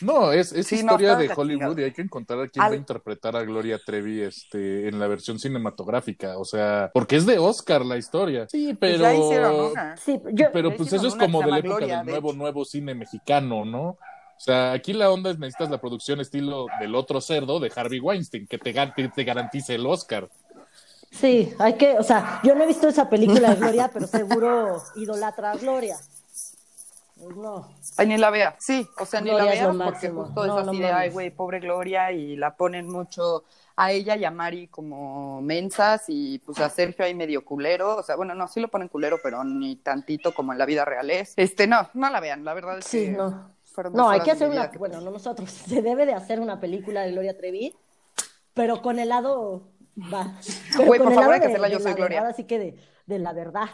[0.00, 2.74] No, es, es Sí, historia de Hollywood y hay que encontrar a quién Al- va
[2.74, 6.38] a interpretar a Gloria Trevi este, en la versión cinematográfica.
[6.38, 8.46] O sea, porque es de Oscar la historia.
[8.48, 9.02] Sí, Pues pero.
[9.02, 9.96] ya hicieron una.
[9.96, 12.38] Sí, yo, Pero pues eso es como de la época Gloria, del de nuevo, hecho.
[12.38, 13.82] nuevo cine mexicano, ¿no?
[13.90, 17.98] O sea, aquí la onda es necesitas la producción estilo del otro cerdo de Harvey
[17.98, 20.28] Weinstein, que te, te garantice el Oscar.
[21.10, 24.80] sí, hay que, o sea, yo no he visto esa película de Gloria, pero seguro
[24.94, 25.96] idolatra a Gloria.
[27.22, 27.68] Pues no.
[27.96, 28.56] Ay, ni la vea.
[28.58, 30.24] Sí, o sea, ni la vea porque máximo.
[30.24, 33.44] justo No, es no así de, ay, güey, pobre Gloria, y la ponen mucho
[33.76, 37.96] a ella y a Mari como mensas, y pues a Sergio ahí medio culero.
[37.96, 40.84] O sea, bueno, no, sí lo ponen culero, pero ni tantito como en la vida
[40.84, 41.34] real es.
[41.36, 43.56] Este, no, no la vean, la verdad es Sí, que no.
[43.92, 46.58] No, hay que de hacer una, que- bueno, no nosotros, se debe de hacer una
[46.60, 47.74] película de Gloria Trevi,
[48.54, 49.68] pero con el lado,
[50.12, 50.34] va,
[50.72, 52.18] pero Güey, con por el favor, lado hay que de, hacerla Yo de Soy Gloria.
[52.20, 53.66] verdad, así que de, de la verdad.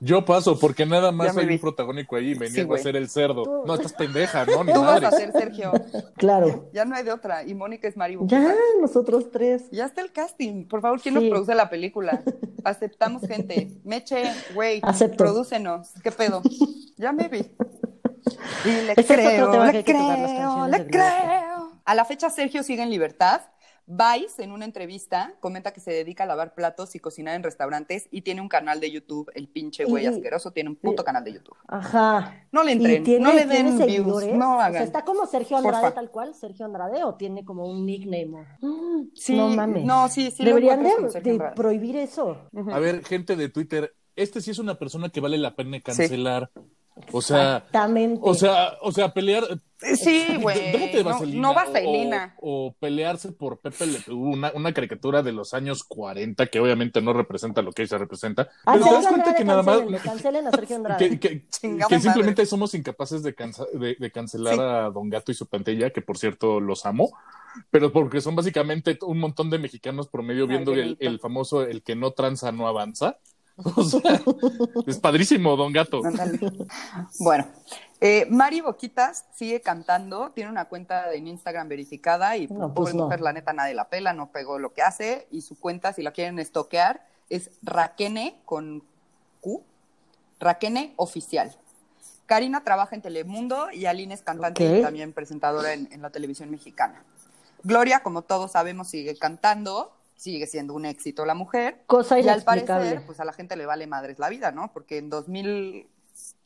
[0.00, 1.54] Yo paso, porque nada más hay vi.
[1.54, 3.42] un protagónico ahí me Sí, niego a ser el cerdo.
[3.44, 4.64] Tú- No, estás pendeja, ¿no?
[4.64, 5.06] Ni Tú vas madre.
[5.06, 5.72] a ser Sergio.
[6.16, 6.68] Claro.
[6.72, 7.44] Ya no hay de otra.
[7.44, 9.70] Y Mónica es Mari Ya, nosotros tres.
[9.70, 10.66] Ya está el casting.
[10.66, 11.20] Por favor, ¿quién Sí.
[11.20, 12.22] nos produce la película?
[12.64, 13.70] Aceptamos gente.
[13.84, 15.16] Meche, güey, Acepto.
[15.24, 15.90] prodúcenos.
[16.02, 16.42] ¿Qué pedo?
[16.98, 17.38] Ya me vi.
[18.64, 21.72] Y le Ese es otro creo, le creo, le creo.
[21.84, 23.40] A la fecha, Sergio sigue en libertad.
[23.86, 28.08] Vice, en una entrevista, comenta que se dedica a lavar platos y cocinar en restaurantes
[28.10, 29.30] y tiene un canal de YouTube.
[29.34, 31.56] El pinche güey Y- asqueroso tiene un puto canal de YouTube.
[31.68, 32.46] Ajá.
[32.52, 34.34] No le ¿Y entren, tiene, no le den views, seguidores?
[34.34, 34.82] no O sea, hagan.
[34.84, 35.94] ¿está como Sergio Andrade Porfa.
[35.94, 36.34] tal cual?
[36.34, 38.46] ¿Sergio Andrade o tiene como un nickname?
[38.60, 39.84] Mm, Sí, no mames.
[39.84, 42.38] no, sí, sí lo Deberían de, prohibir eso.
[42.72, 46.50] A ver, gente de Twitter, este sí es una persona que vale la pena cancelar.
[47.10, 48.20] O sea, Exactamente.
[48.22, 49.44] o sea, o sea, pelear.
[49.78, 50.92] Sí, Déjate güey.
[50.92, 52.34] de No, vaselina, no o- vaselina.
[52.40, 56.60] O, o pelearse por Pepe Le Pew, una, una caricatura de los años 40 que
[56.60, 58.48] obviamente no representa lo que ella representa.
[58.64, 59.78] A Pero te das cuenta que nada más.
[59.78, 61.18] cancélenlo, cancelen a Sergio Andrade.
[61.18, 61.46] Que,
[62.00, 64.60] simplemente somos incapaces de, cansa- de, de cancelar Sí.
[64.60, 67.10] a Don Gato y su pantalla, que por cierto los amo,
[67.70, 71.96] pero porque son básicamente un montón de mexicanos promedio viendo el, el famoso el que
[71.96, 73.18] no tranza no avanza.
[73.76, 74.20] O sea,
[74.86, 76.02] es padrísimo, Don Gato.
[77.20, 77.46] Bueno,
[78.00, 82.94] eh, Mari Boquitas sigue cantando, tiene una cuenta en Instagram verificada y No, pobre pues
[82.94, 83.04] no.
[83.04, 86.02] mujer, la neta nadie la pela, no pegó lo que hace y su cuenta, si
[86.02, 88.82] la quieren estoquear, es Raquene con
[89.40, 89.62] Q,
[90.40, 91.54] Raquene Oficial.
[92.26, 96.50] Karina trabaja en Telemundo y Aline es cantante y también presentadora en, en la televisión
[96.50, 97.04] mexicana.
[97.62, 99.92] Gloria, como todos sabemos, sigue cantando,
[100.22, 101.82] sigue siendo un éxito la mujer.
[101.86, 104.72] Cosa Y al parecer, pues a la gente le vale madres la vida, ¿no?
[104.72, 105.88] Porque en 2000,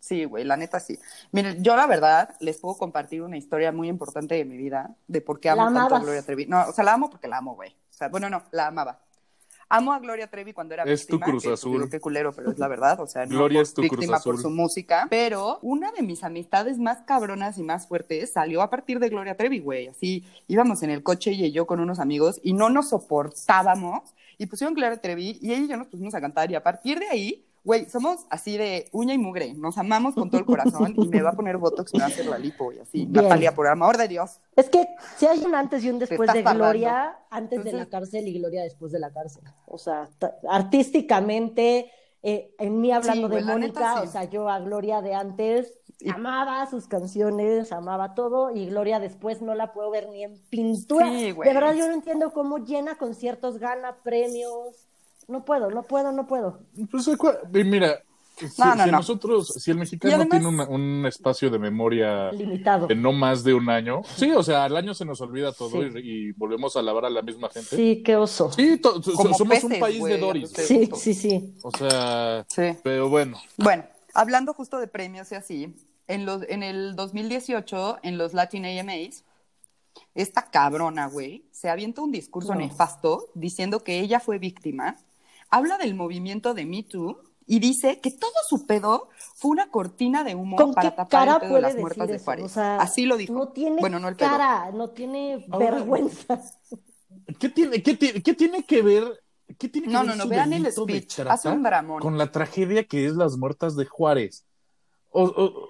[0.01, 0.99] sí, güey, la neta sí.
[1.33, 5.21] Miren, yo la verdad les puedo compartir una historia muy importante de mi vida, de
[5.21, 6.01] por qué amo ¿La tanto a?
[6.01, 6.47] Gloria Trevi.
[6.47, 7.71] No, o sea, la amo porque la amo, güey.
[7.71, 8.99] O sea, bueno, no, la amaba.
[9.69, 11.33] Amo a Gloria Trevi cuando era Es tu víctima.
[11.33, 11.91] Cruz que, Azul.
[11.91, 13.01] qué culero, pero es la verdad.
[13.01, 14.43] O sea, no Gloria por es tu Cruz víctima por Azul.
[14.43, 15.07] su música.
[15.11, 19.37] Pero una de mis amistades más cabronas y más fuertes salió a partir de Gloria
[19.37, 19.89] Trevi, güey.
[19.89, 24.15] Así íbamos en el coche ella y yo con unos amigos y no nos soportábamos.
[24.39, 26.51] Y pusieron Gloria Trevi y ella y yo nos pusimos a cantar.
[26.51, 29.53] Y a partir de ahí, güey, somos así de uña y mugre.
[29.55, 32.09] Nos amamos con todo el corazón y me va a poner botox me va a
[32.09, 33.05] hacer la lipo y así.
[33.05, 33.25] Bien.
[33.25, 34.41] Natalia, por amor de Dios.
[34.57, 34.87] Es que
[35.19, 36.43] si hay un antes y un después de.
[36.43, 39.43] Gloria, antes de la cárcel y Gloria después de la cárcel.
[39.67, 40.09] O sea,
[40.49, 41.91] artísticamente,
[42.23, 44.09] eh, en mí hablando Sí, de Mónica, sí.
[44.09, 49.01] o sea, yo a Gloria de antes Y- amaba sus canciones, amaba todo, y Gloria
[49.01, 51.07] después no la puedo ver ni en pintura.
[51.09, 54.89] Sí, de verdad, yo no entiendo cómo llena conciertos, gana premios.
[55.29, 56.61] No puedo, no puedo, no puedo.
[56.91, 57.09] Pues,
[57.67, 58.01] mira,
[58.37, 58.97] si, No, no, si no.
[58.99, 62.87] nosotros, si el mexicano además- tiene una- un espacio de memoria Limitado.
[62.87, 65.71] de no más de un año, sí, o sea, al año se nos olvida todo
[65.71, 65.89] Sí.
[65.97, 67.75] y, y volvemos a alabar a la misma gente.
[67.75, 68.53] Sí, qué oso.
[68.53, 70.51] Sí, to- so- Como somos un país de Doris.
[70.55, 71.55] Sí, sí, sí.
[71.63, 72.77] O sea, Sí.
[72.85, 73.39] pero bueno.
[73.57, 75.75] Bueno, hablando justo de premios y así,
[76.07, 79.25] en, los, en el 2018, en los Latin AMAs,
[80.15, 82.61] esta cabrona, güey, se avienta un discurso No.
[82.61, 84.97] nefasto diciendo que ella fue víctima,
[85.51, 90.25] habla del movimiento de Me Too y dice que todo su pedo fue una cortina
[90.25, 92.19] de humo ¿Con para qué tapar cara el pedo de puede las muertas de?
[92.19, 92.45] Juárez.
[92.45, 93.33] O sea, así lo dijo.
[93.33, 94.31] No tiene bueno, no el pedo.
[94.31, 96.41] cara, no tiene Ahora- vergüenza.
[97.39, 99.23] ¿Qué tiene, qué, tiene- qué tiene que ver?
[99.59, 102.01] ¿Qué tiene que No, ver no, no, su vean el speech, trata hace un dramón.
[102.01, 104.45] Con la tragedia que es las muertas de Juárez.
[105.11, 105.69] O- o-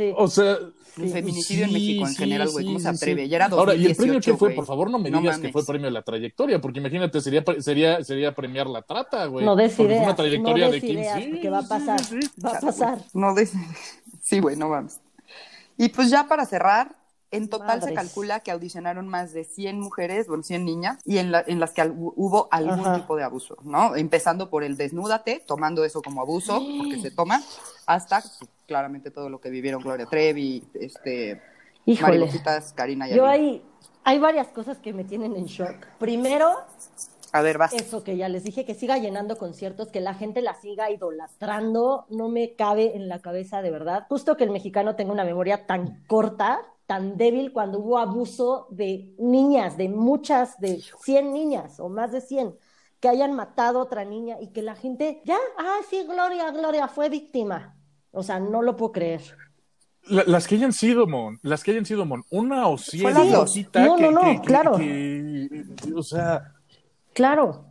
[0.00, 0.14] Sí.
[0.16, 0.56] O sea,
[0.96, 3.22] El feminicidio en sí, México en sí, general, güey, sí, ¿cómo se atreve?
[3.24, 3.28] sí.
[3.28, 4.48] Ya era Ahora, ¿y el premio 2018, qué fue?
[4.48, 4.56] güey.
[4.56, 7.44] Por favor, no me No digas que fue premio a la trayectoria, porque imagínate, sería,
[7.58, 9.44] sería, sería premiar la trata, güey.
[9.44, 12.00] no des ideas, una trayectoria no de des 15 ideas, sí, porque va a pasar,
[12.04, 12.40] sí, sí.
[12.44, 13.04] va a pasar.
[13.12, 13.48] No de...
[14.22, 15.00] Sí, güey, no vamos.
[15.76, 16.94] Y pues ya para cerrar,
[17.32, 21.30] en total se calcula que audicionaron más de 100 mujeres, bueno, 100 niñas, y en,
[21.32, 22.96] la- en las que al- hubo algún Ajá.
[22.96, 23.94] tipo de abuso, ¿no?
[23.96, 27.40] Empezando por el desnúdate, tomando eso como abuso, porque se toma,
[27.86, 28.22] hasta
[28.70, 31.42] claramente todo lo que vivieron Gloria Trevi, este,
[31.86, 32.20] Híjole.
[32.20, 33.64] Mariboquitas, Karina y Yo hay,
[34.04, 35.74] hay varias cosas que me tienen en shock.
[35.98, 36.52] Primero,
[37.32, 37.72] A ver, vas.
[37.72, 42.06] eso que ya les dije, que siga llenando conciertos, que la gente la siga idolatrando,
[42.10, 44.06] no me cabe en la cabeza de verdad.
[44.08, 49.16] Justo que el mexicano tenga una memoria tan corta, tan débil, cuando hubo abuso de
[49.18, 52.54] niñas, de muchas, de 100 niñas o más de 100,
[53.00, 56.86] que hayan matado a otra niña y que la gente, ya, ah, sí, Gloria, Gloria,
[56.86, 57.74] fue víctima.
[58.12, 59.20] O sea, no lo puedo creer.
[60.04, 63.96] La- las que hayan sido, Mon, las que hayan sido, Mon, una o cien No,
[63.96, 64.76] que, no, no, que- claro.
[64.76, 66.54] que- o sea,
[67.12, 67.66] Claro.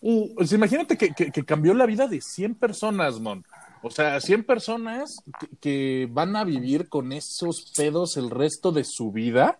[0.00, 3.44] Y Pues imagínate que, cambió la vida de 100 personas, Mon.
[3.82, 8.84] O sea, 100 personas que, que van a vivir con esos pedos el resto de
[8.84, 9.58] su vida.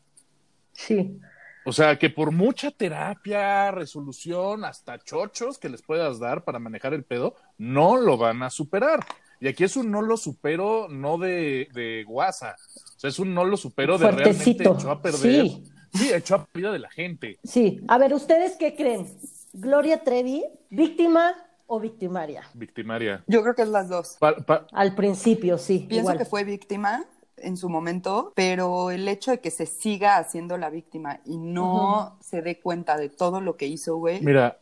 [0.72, 1.18] sí,
[1.66, 6.92] O sea, que por mucha terapia, resolución, hasta chochos que les puedas dar para manejar
[6.92, 9.00] el pedo, no lo van a superar.
[9.44, 12.56] Y aquí es un no lo supero, no de, de guasa.
[12.96, 14.74] O sea, es un no lo supero de realmente Fuertecito.
[14.78, 15.20] echó a perder.
[15.20, 15.64] Sí.
[15.92, 17.38] Sí, echó a perder de la gente.
[17.44, 19.06] Sí, a ver, ¿ustedes qué creen?
[19.52, 21.34] Gloria Trevi, víctima
[21.66, 22.42] o victimaria?
[22.54, 23.22] Victimaria.
[23.26, 24.16] Yo creo que es las dos.
[24.18, 25.80] Pa- pa- Al principio, sí.
[25.88, 26.18] Pienso igual.
[26.18, 27.04] que fue víctima
[27.36, 32.16] en su momento, pero el hecho de que se siga haciendo la víctima y no
[32.22, 34.22] se dé cuenta de todo lo que hizo, güey.
[34.22, 34.58] Mira,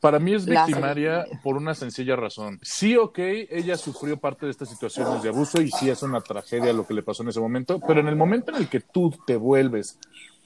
[0.00, 2.58] para mí es victimaria por una sencilla razón.
[2.62, 3.18] Sí, ok,
[3.50, 6.94] ella sufrió parte de estas situaciones de abuso y sí es una tragedia lo que
[6.94, 9.98] le pasó en ese momento, pero en el momento en el que tú te vuelves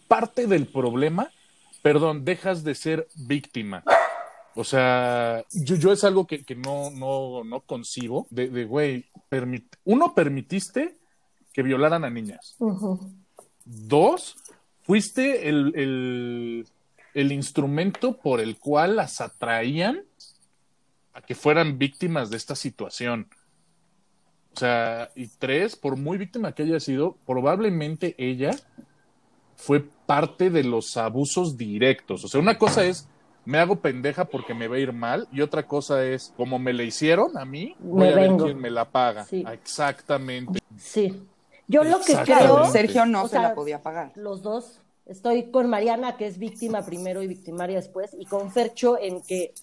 [0.09, 1.31] parte del problema,
[1.83, 3.83] perdón, dejas de ser víctima.
[4.55, 9.77] O sea, yo, yo es algo que, que no, no, no concibo de, güey, permit-
[9.85, 10.97] uno, permitiste
[11.53, 12.57] que violaran a niñas.
[13.65, 14.37] Dos,
[14.83, 16.67] fuiste el, el,
[17.17, 20.05] el instrumento por el cual las atraían
[21.15, 23.31] a que fueran víctimas de esta situación.
[24.55, 28.55] O sea, y tres, por muy víctima que haya sido, probablemente ella
[29.55, 32.23] fue parte de los abusos directos.
[32.23, 33.09] O sea, una cosa es,
[33.47, 36.75] me hago pendeja porque me va a ir mal, y otra cosa es, como me
[36.75, 39.25] le hicieron a mí, voy Me a ver quién me la paga.
[39.25, 39.43] Sí.
[39.51, 40.59] Exactamente.
[40.77, 41.23] Sí.
[41.67, 44.13] Yo lo que creo, Sergio no o se sea, la podía pagar.
[44.17, 48.99] los dos, estoy con Mariana, que es víctima primero y victimaria después, y con Fercho
[48.99, 49.55] en que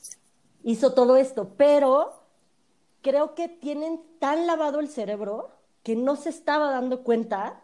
[0.63, 2.13] hizo todo esto, pero
[3.01, 5.51] creo que tienen tan lavado el cerebro
[5.83, 7.59] que no se estaba dando cuenta.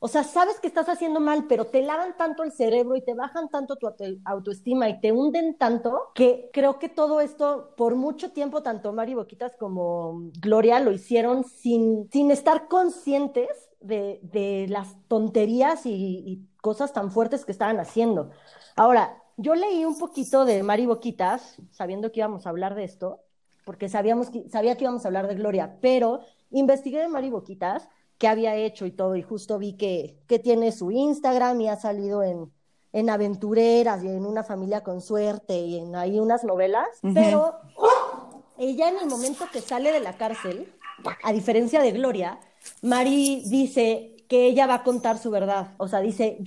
[0.00, 3.14] O sea, sabes que estás haciendo mal, pero te lavan tanto el cerebro y te
[3.14, 7.94] bajan tanto tu auto- autoestima y te hunden tanto que creo que todo esto, por
[7.94, 13.48] mucho tiempo, tanto Mari Boquitas como Gloria lo hicieron sin, sin estar conscientes
[13.80, 18.30] de, de las tonterías y cosas tan fuertes que estaban haciendo.
[18.74, 23.20] Ahora, yo leí un poquito de Mari Boquitas, sabiendo que íbamos a hablar de esto,
[23.66, 27.90] porque sabíamos que, sabía que íbamos a hablar de Gloria, pero investigué de Mari Boquitas
[28.16, 31.76] qué había hecho y todo, y justo vi que, que tiene su Instagram y ha
[31.76, 32.50] salido en,
[32.94, 37.12] en Aventureras y en Una familia con suerte y en ahí unas novelas, Ujú.
[37.12, 37.58] pero
[38.56, 40.72] ella en el momento que sale de la cárcel,
[41.22, 42.40] a diferencia de Gloria,
[42.80, 45.74] Mari dice que ella va a contar su verdad.
[45.78, 46.38] O sea, dice,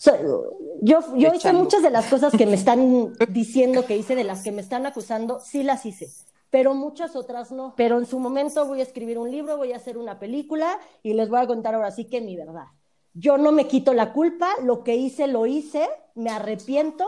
[0.82, 4.44] yo, yo hice muchas de las cosas que me están diciendo que hice, de las
[4.44, 6.10] que me están acusando, sí las hice,
[6.50, 7.74] pero muchas otras no.
[7.76, 11.14] Pero en su momento voy a escribir un libro, voy a hacer una película y
[11.14, 12.66] les voy a contar ahora sí que mi verdad.
[13.14, 17.06] Yo no me quito la culpa, lo que hice lo hice, me arrepiento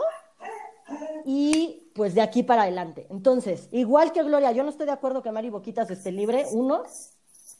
[1.24, 3.06] y pues de aquí para adelante.
[3.10, 6.82] Entonces, igual que Gloria, yo no estoy de acuerdo que Mari Boquitas esté libre, uno,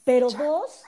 [0.05, 0.83] pero dos,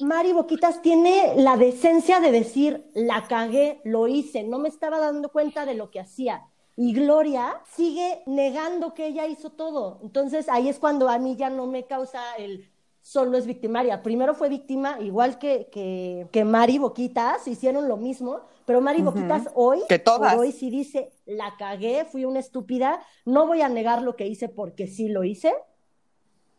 [0.00, 5.30] Mari Boquitas tiene la decencia de decir, la cagué, lo hice, no me estaba dando
[5.30, 6.42] cuenta de lo que hacía.
[6.76, 10.00] Y Gloria sigue negando que ella hizo todo.
[10.02, 12.70] Entonces ahí es cuando a mí ya no me causa el
[13.02, 14.02] solo es victimaria.
[14.02, 19.02] Primero fue víctima, igual que, que, que Mari Boquitas, hicieron lo mismo, pero Mari.
[19.02, 20.36] Boquitas hoy, Que todas.
[20.36, 24.48] hoy sí dice, la cagué, fui una estúpida, no voy a negar lo que hice
[24.48, 25.52] porque sí lo hice,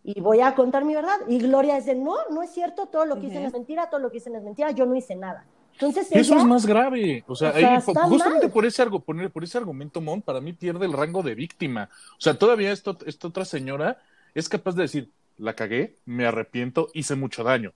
[0.03, 1.17] y voy a contar mi verdad.
[1.27, 3.47] Y Gloria de, no, no es cierto, todo lo que hice Ujú.
[3.47, 5.45] es mentira, todo lo que hice es mentira, yo no hice nada.
[5.73, 7.23] Entonces Eso ella, es más grave.
[7.27, 8.51] O sea, O sea, ahí, está justamente mal.
[8.53, 11.89] por ese, argo- por, por ese argumento, Mon, para mí pierde el rango de víctima.
[12.17, 13.99] O sea, todavía esto, esta otra señora
[14.33, 17.73] es capaz de decir, la cagué, me arrepiento, hice mucho daño.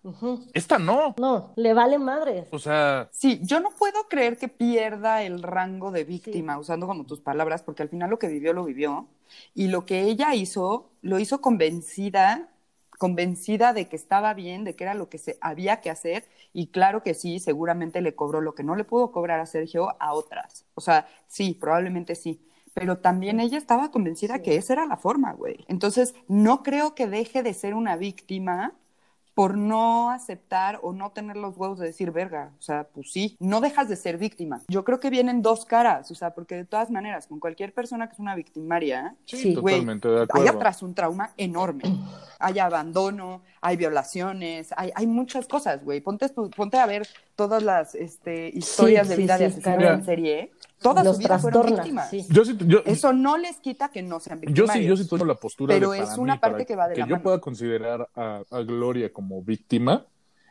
[0.54, 1.16] Esta no.
[1.18, 2.48] No, le vale madres.
[2.52, 7.06] O sea, Sí, yo no puedo creer que pierda el rango de víctima, usando como
[7.06, 9.08] tus palabras, porque al final lo que vivió, lo vivió.
[9.54, 12.50] Y lo que ella hizo, lo hizo convencida,
[13.00, 16.26] convencida de que estaba bien, de que era lo que se había que hacer.
[16.54, 19.96] Y claro que sí, seguramente le cobró lo que no le pudo cobrar a Sergio
[20.00, 20.66] a otras.
[20.76, 22.42] O sea, sí, probablemente sí.
[22.76, 24.42] Pero también ella estaba convencida Sí.
[24.44, 25.66] que esa era la forma, güey.
[25.68, 28.74] Entonces, no creo que deje de ser una víctima
[29.34, 32.52] por no aceptar o no tener los huevos de decir verga.
[32.58, 34.62] O sea, pues sí, no dejas de ser víctima.
[34.70, 38.08] Yo creo que vienen dos caras, o sea, porque de todas maneras, con cualquier persona
[38.08, 39.56] que es una victimaria, sí, Sí.
[39.56, 40.50] güey, totalmente de hay acuerdo.
[40.52, 41.84] atrás un trauma enorme.
[42.40, 46.00] Hay abandono, hay violaciones, hay, hay muchas cosas, güey.
[46.00, 47.06] Ponte, ponte a ver
[47.36, 49.96] todas las este, historias de sí, vida de sí, cabrón.
[49.96, 50.52] en serie.
[50.90, 52.10] Todas Los su vida fueron víctimas.
[52.10, 52.26] sí.
[52.30, 54.84] Yo sí, yo, Eso no les quita que no sean yo victimarios.
[54.84, 56.88] sí, yo sí tomo la postura Pero de, es para una mí, parte que va
[56.88, 57.24] de la yo mano.
[57.24, 60.06] pueda considerar a, a Gloria como víctima.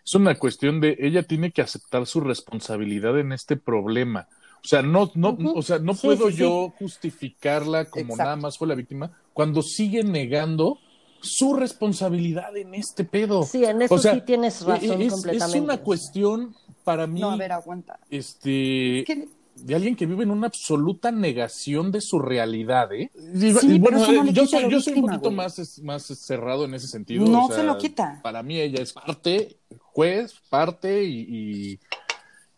[0.04, 4.28] Es una cuestión de ella tiene que aceptar su responsabilidad en este problema.
[4.62, 6.38] O sea, no, no, o sea, no Sí, puedo sí, sí.
[6.40, 8.22] yo justificarla como Exacto.
[8.24, 10.78] nada más fue la víctima cuando sigue negando
[11.20, 13.44] su responsabilidad en este pedo.
[13.44, 15.58] Sí, en eso O sea, sí tienes razón es, completamente.
[15.58, 17.98] es una cuestión para mí, No, a ver, aguanta.
[18.10, 23.10] este, Es que- de alguien que vive en una absoluta negación de su realidad, ¿eh?
[23.34, 25.34] Y, Sí, y pero eso no le yo, quita soy, yo soy un poquito güey.
[25.34, 27.24] más, es- más cerrado en ese sentido.
[27.26, 28.20] No o sea, se lo quita.
[28.22, 31.78] Para mí ella es parte, juez, parte y,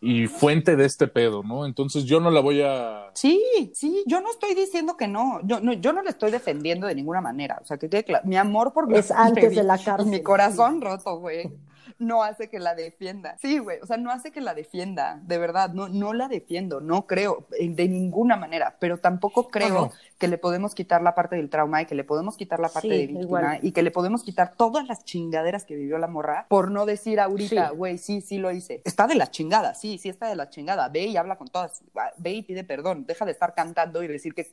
[0.01, 1.65] y, y fuente de este pedo, ¿no?
[1.65, 3.09] Entonces yo no la voy a...
[3.13, 3.41] Sí,
[3.73, 5.39] sí, yo no estoy diciendo que no.
[5.43, 7.59] Yo no, yo no le estoy defendiendo de ninguna manera.
[7.61, 10.81] O sea, que quede claro, mi amor por Es antes de la cárcel, Mi corazón
[10.81, 11.49] roto, güey.
[11.99, 13.37] No hace que la defienda.
[13.41, 13.79] Sí, güey.
[13.81, 15.19] O sea, no hace que la defienda.
[15.23, 16.79] De verdad, no, no la defiendo.
[16.81, 18.75] No creo eh, de ninguna manera.
[18.79, 22.37] Pero tampoco creo que le podemos quitar la parte del trauma y que le podemos
[22.37, 23.59] quitar la parte Sí, de víctima igual.
[23.61, 27.19] y que le podemos quitar todas las chingaderas que vivió la morra por no decir
[27.19, 27.75] ahorita, Sí.
[27.75, 28.81] güey, sí, sí lo hice.
[28.85, 30.89] Está de la chingada, sí, sí está de la chingada.
[30.89, 31.83] Ve y habla con todas.
[32.17, 33.05] Ve y pide perdón.
[33.05, 34.47] Deja de estar cantando y decir que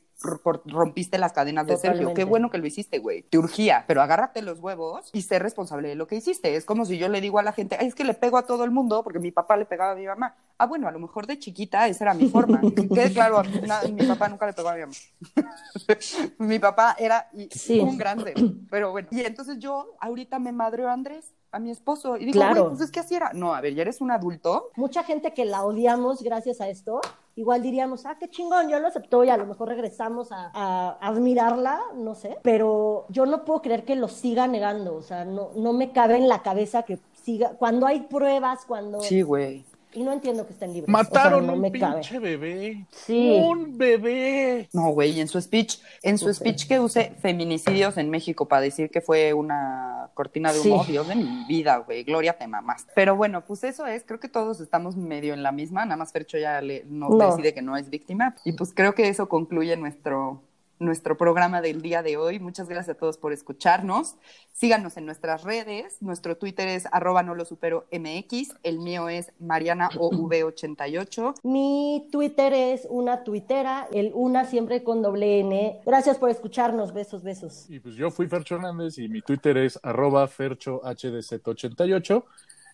[0.66, 2.14] rompiste las cadenas de Sergio.
[2.14, 3.22] Qué bueno que lo hiciste, güey.
[3.22, 6.56] Te urgía, pero agárrate los huevos y sé responsable de lo que hiciste.
[6.56, 8.46] Es como si yo le digo a la gente, "Ay, es que le pego a
[8.46, 10.34] todo el mundo porque mi papá le pegaba a mi mamá.
[10.58, 12.60] Ah, bueno, a lo mejor de chiquita esa era mi forma.
[12.60, 14.92] Que claro, na- mi papá nunca le pegó a mi mamá.
[16.38, 17.80] mi papá era y- Sí.
[17.80, 18.34] un grande,
[18.70, 19.08] pero bueno.
[19.10, 22.68] Y entonces yo ahorita me madreo a Andrés, a mi esposo, y digo, Claro.
[22.70, 23.32] pues es que así era.
[23.32, 24.70] No, a ver, ya eres un adulto.
[24.76, 27.00] Mucha gente que la odiamos gracias a esto,
[27.36, 30.98] igual diríamos, ah, qué chingón, yo lo aceptó y a lo mejor regresamos a, a
[31.00, 35.50] admirarla, no sé, pero yo no puedo creer que lo siga negando, o sea, no,
[35.56, 39.00] no me cabe en la cabeza que siga, cuando hay pruebas, cuando...
[39.24, 39.64] güey.
[39.96, 40.88] Y no entiendo que estén libres.
[40.88, 41.94] Mataron o sea, no un me cabe.
[41.94, 42.84] pinche bebé.
[42.90, 43.40] Sí.
[43.46, 44.68] Un bebé.
[44.72, 48.62] No, güey, y en su speech, en su speech que use feminicidios en México para
[48.62, 50.92] decir que fue una cortina de humo, Sí.
[50.92, 52.86] Dios de mi vida, güey, Gloria te mamás.
[52.94, 56.12] Pero bueno, pues eso es, creo que todos estamos medio en la misma, nada más
[56.12, 57.30] Fercho ya le, no, No.
[57.30, 58.34] decide que no es víctima.
[58.44, 60.40] Y pues creo que eso concluye nuestro,
[60.84, 62.38] nuestro programa del día de hoy.
[62.38, 64.16] Muchas gracias a todos por escucharnos.
[64.52, 66.00] Síganos en nuestras redes.
[66.00, 68.54] Nuestro Twitter es arroba no lo supero MX.
[68.62, 71.34] El mío es Mariana OV88.
[71.42, 75.80] Mi Twitter es una tuitera, el una siempre con doble N.
[75.84, 77.68] Gracias por escucharnos, besos, besos.
[77.68, 82.24] Y pues yo fui Fercho Hernández y mi Twitter es arroba ferchohdz88.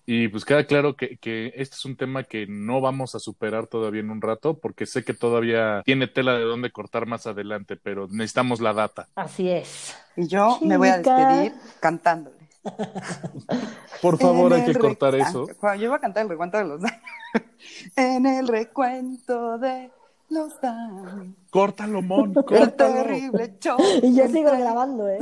[0.07, 3.67] Y pues queda claro que, que este es un tema que no vamos a superar
[3.67, 7.77] todavía en un rato, porque sé que todavía tiene tela de dónde cortar más adelante,
[7.77, 9.09] pero necesitamos la data.
[9.15, 9.95] Así es.
[10.17, 12.41] Y yo me voy a despedir cantándoles.
[14.03, 15.47] Por favor, hay que cortar eso.
[15.51, 17.03] Ah, Juan, yo iba a cantar el recuento de los daños.
[17.97, 19.91] en el recuento de
[20.29, 21.35] los daños.
[21.51, 22.95] Córtalo, Mon, El córtalo.
[22.95, 24.01] terrible choque.
[24.03, 25.19] Y yo sigo grabando, ¿eh?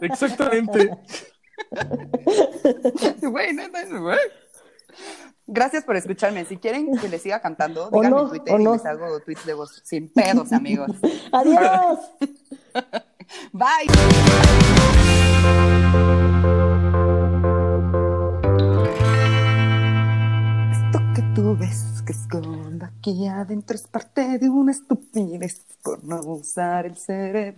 [0.00, 0.90] Exactamente.
[3.22, 3.56] Güey,
[4.00, 4.18] güey.
[5.46, 6.44] Gracias por escucharme.
[6.44, 9.54] Si quieren que les siga cantando, díganme no, en Twitter y les hago tweets de
[9.54, 10.90] voz sin pedos, amigos.
[11.32, 12.00] Adiós.
[13.52, 13.86] Bye.
[20.72, 26.20] Esto que tú ves que esconda aquí adentro es parte de una estupidez por no
[26.22, 27.54] usar el cerebro.